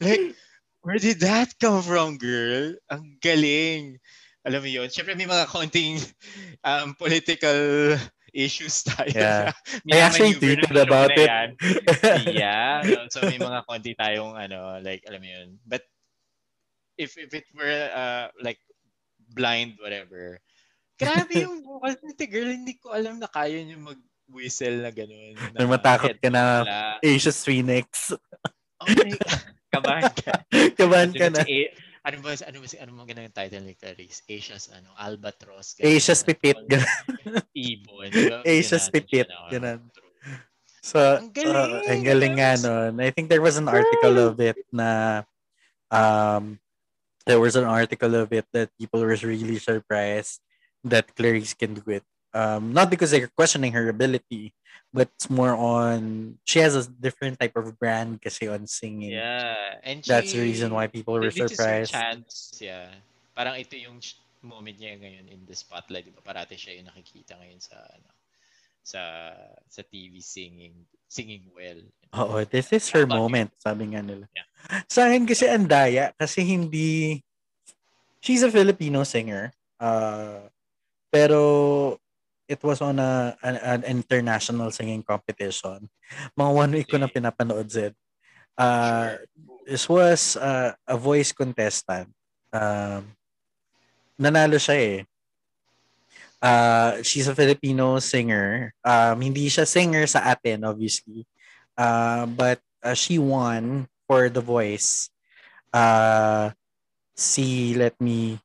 [0.00, 0.34] Like,
[0.82, 2.74] where did that come from, girl?
[2.90, 3.98] Ang galing.
[4.46, 5.98] Alam mo yun, syempre may mga konting
[6.62, 7.98] um, political
[8.30, 9.10] issues tayo.
[9.10, 9.50] Yeah.
[9.88, 11.26] May I actually tweeted about it.
[12.30, 12.78] yeah.
[13.10, 15.48] So may mga konti tayong ano, like alam mo yun.
[15.66, 15.82] But
[16.94, 18.62] if if it were uh, like
[19.34, 20.38] blind whatever.
[20.96, 25.36] Grabe yung vocal ni girl, hindi ko alam na kaya niya mag-whistle na gano'n.
[25.52, 26.96] Nang matakot ka na Wala.
[27.04, 28.16] Asia's Phoenix.
[28.80, 29.40] Oh my God.
[29.76, 30.32] Kabahan ka.
[30.72, 31.44] Kabahan ka Ano na.
[31.44, 31.68] si
[32.06, 34.22] ano ba ano ba ano mga ganang title ni Clarice?
[34.24, 35.76] Asia's ano, Albatross.
[35.76, 36.56] Asia's Pipit.
[36.64, 36.88] Ganun.
[37.52, 38.08] Ibon.
[38.08, 38.40] ba?
[38.46, 39.28] Asia's Ganun, Pipit.
[39.28, 39.80] na, Ganun.
[40.86, 41.50] So, Ang galing.
[41.50, 43.02] uh, ang galing nga nun.
[43.02, 45.20] I think there was an article of it na
[45.90, 46.62] um,
[47.26, 50.45] there was an article of it that people were really surprised
[50.86, 52.04] that Clarice can do it.
[52.36, 54.52] Um, not because they're questioning her ability,
[54.92, 59.16] but it's more on she has a different type of brand kasi on singing.
[59.16, 59.80] Yeah.
[59.82, 61.92] And That's the reason why people were surprised.
[61.92, 62.56] chance.
[62.60, 62.92] Yeah.
[63.36, 64.00] Parang ito yung
[64.44, 66.06] moment niya ngayon in the spotlight.
[66.06, 66.20] Di ba?
[66.22, 68.08] Parati siya yung nakikita ngayon sa ano
[68.86, 69.02] sa
[69.66, 70.76] sa TV singing
[71.08, 71.80] singing well.
[72.14, 73.22] Oo, this is her How about you?
[73.26, 74.28] moment, sabi nga nila.
[74.30, 74.46] Yeah.
[74.86, 77.20] Sa akin kasi ang daya kasi hindi
[78.20, 79.50] she's a Filipino singer.
[79.80, 80.46] Uh,
[81.16, 81.96] pero
[82.44, 85.88] it was on a an, an international singing competition.
[86.36, 87.96] Mga one week ko na pinapanood Zed.
[88.52, 89.16] Uh,
[89.64, 92.12] this was uh, a voice contestant.
[92.52, 93.16] Um,
[94.20, 95.00] nanalo siya eh.
[96.36, 98.76] Uh, she's a Filipino singer.
[98.84, 101.24] Um, hindi siya singer sa atin, obviously.
[101.72, 105.08] Uh, but uh, she won for The Voice.
[105.72, 106.52] Uh,
[107.16, 108.38] si, let me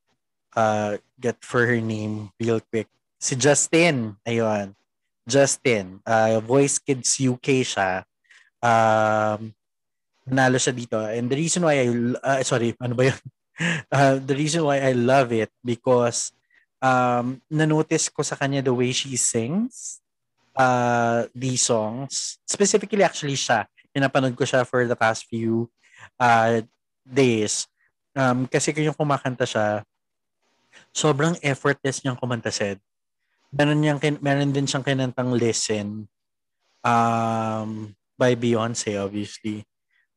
[0.56, 2.90] uh, get for her name real quick.
[3.22, 4.18] Si Justin.
[4.26, 4.74] Ayun.
[5.30, 6.02] Justin.
[6.02, 8.02] Uh, Voice Kids UK siya.
[8.58, 9.54] Um,
[10.26, 10.98] nanalo siya dito.
[10.98, 13.22] And the reason why I, uh, sorry, ano ba yun?
[13.94, 16.34] Uh, the reason why I love it because
[16.82, 20.02] um, na-notice ko sa kanya the way she sings
[20.58, 22.42] uh, these songs.
[22.42, 23.70] Specifically, actually siya.
[23.94, 25.70] Pinapanood ko siya for the past few
[26.18, 26.66] uh,
[27.06, 27.70] days.
[28.18, 29.86] Um, kasi kung kumakanta siya,
[30.92, 32.80] sobrang effortless niyang kumanta, Sed.
[33.52, 36.08] Meron, niyang, meron din siyang kinantang Listen
[36.84, 37.70] um,
[38.16, 39.64] by Beyonce, obviously.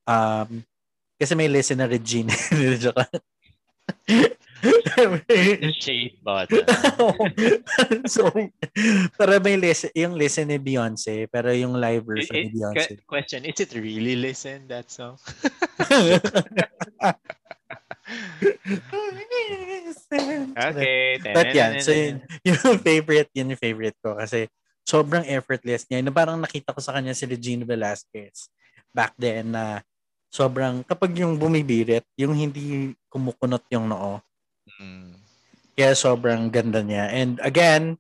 [0.07, 0.63] Um,
[1.19, 2.35] kasi may Listen na Regina.
[5.81, 6.65] Shade button.
[8.09, 8.31] so,
[9.19, 12.89] para may listen, yung listen ni Beyonce, pero yung live version ni It- Beyonce.
[12.97, 15.21] que- question, is it really listen that song?
[20.55, 21.19] Okay.
[21.35, 24.47] But yan, so yun, yung favorite, yun yung favorite ko kasi
[24.87, 26.05] sobrang effortless niya.
[26.05, 28.49] Na parang nakita ko sa kanya si Regina Velasquez
[28.95, 29.83] back then na
[30.31, 34.23] sobrang, kapag yung bumibirit, yung hindi kumukunot yung noo,
[34.81, 35.12] Mm.
[35.75, 37.11] Kaya sobrang ganda niya.
[37.11, 37.99] And again,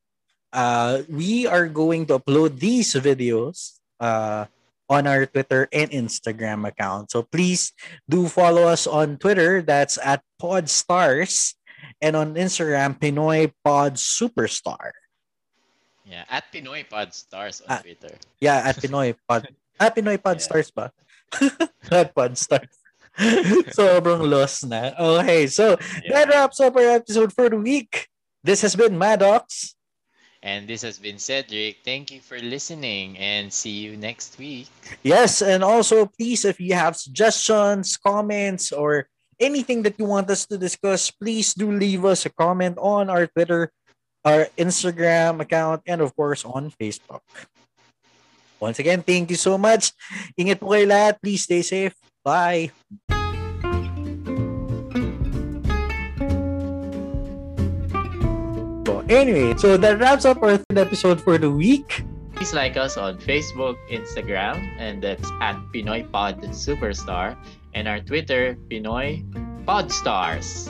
[0.54, 4.46] uh, we are going to upload these videos uh,
[4.88, 7.10] on our Twitter and Instagram account.
[7.10, 7.72] So please
[8.08, 9.62] do follow us on Twitter.
[9.62, 11.54] That's at Podstars.
[12.00, 14.92] And on Instagram, Pinoy Pod Superstar.
[16.04, 17.80] Yeah, at Pinoy Pod Stars on.
[17.80, 18.16] Twitter.
[18.40, 19.48] Yeah, at Pinoy Pod.
[19.74, 20.94] Ah, Pinoy Podstars ba?
[21.90, 22.70] at Podstars.
[23.74, 24.94] Sobrang lost na.
[25.18, 25.74] Okay, so
[26.06, 28.06] that wraps up our episode for the week.
[28.46, 29.74] This has been Maddox.
[30.44, 31.80] And this has been Cedric.
[31.88, 34.68] Thank you for listening and see you next week.
[35.00, 39.08] Yes, and also please, if you have suggestions, comments, or
[39.40, 43.26] anything that you want us to discuss, please do leave us a comment on our
[43.26, 43.72] Twitter,
[44.20, 47.24] our Instagram account, and of course on Facebook.
[48.60, 49.96] Once again, thank you so much.
[50.36, 51.16] Ingat po kayo lahat.
[51.24, 51.96] Please stay safe.
[52.20, 52.68] Bye.
[59.08, 62.04] Anyway, so that wraps up our third episode for the week.
[62.34, 67.36] Please like us on Facebook, Instagram, and that's at Pinoy Pod Superstar,
[67.74, 69.22] and our Twitter, Pinoy
[69.64, 70.68] Podstars.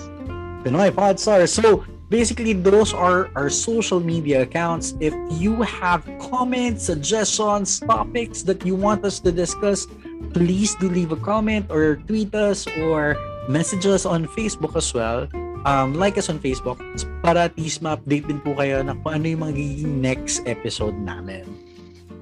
[0.62, 1.48] Pinoy Podstars.
[1.48, 4.94] So basically, those are our social media accounts.
[5.00, 9.86] If you have comments, suggestions, topics that you want us to discuss,
[10.32, 13.16] please do leave a comment or tweet us or
[13.48, 15.28] message us on Facebook as well.
[15.64, 16.76] Um, like us on Facebook
[17.24, 21.48] para at least ma-update din po kayo na kung ano yung magiging next episode namin.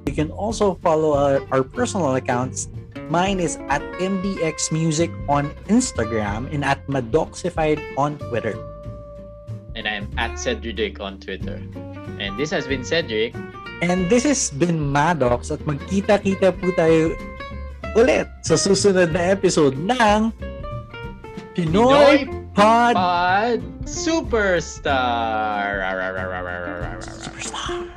[0.06, 2.70] You can also follow our, our personal accounts
[3.12, 8.56] Mine is at MDX Music on Instagram and at Madoxified on Twitter.
[9.76, 11.60] And I'm at Cedric on Twitter.
[12.16, 13.36] And this has been Cedric.
[13.84, 17.12] And this has been Maddox at magkita-kita po tayo
[17.98, 20.32] ulit sa susunod na episode ng
[21.52, 25.80] Pinoy, Pinoy Pod, Pod Superstar.
[27.00, 27.88] Superstar.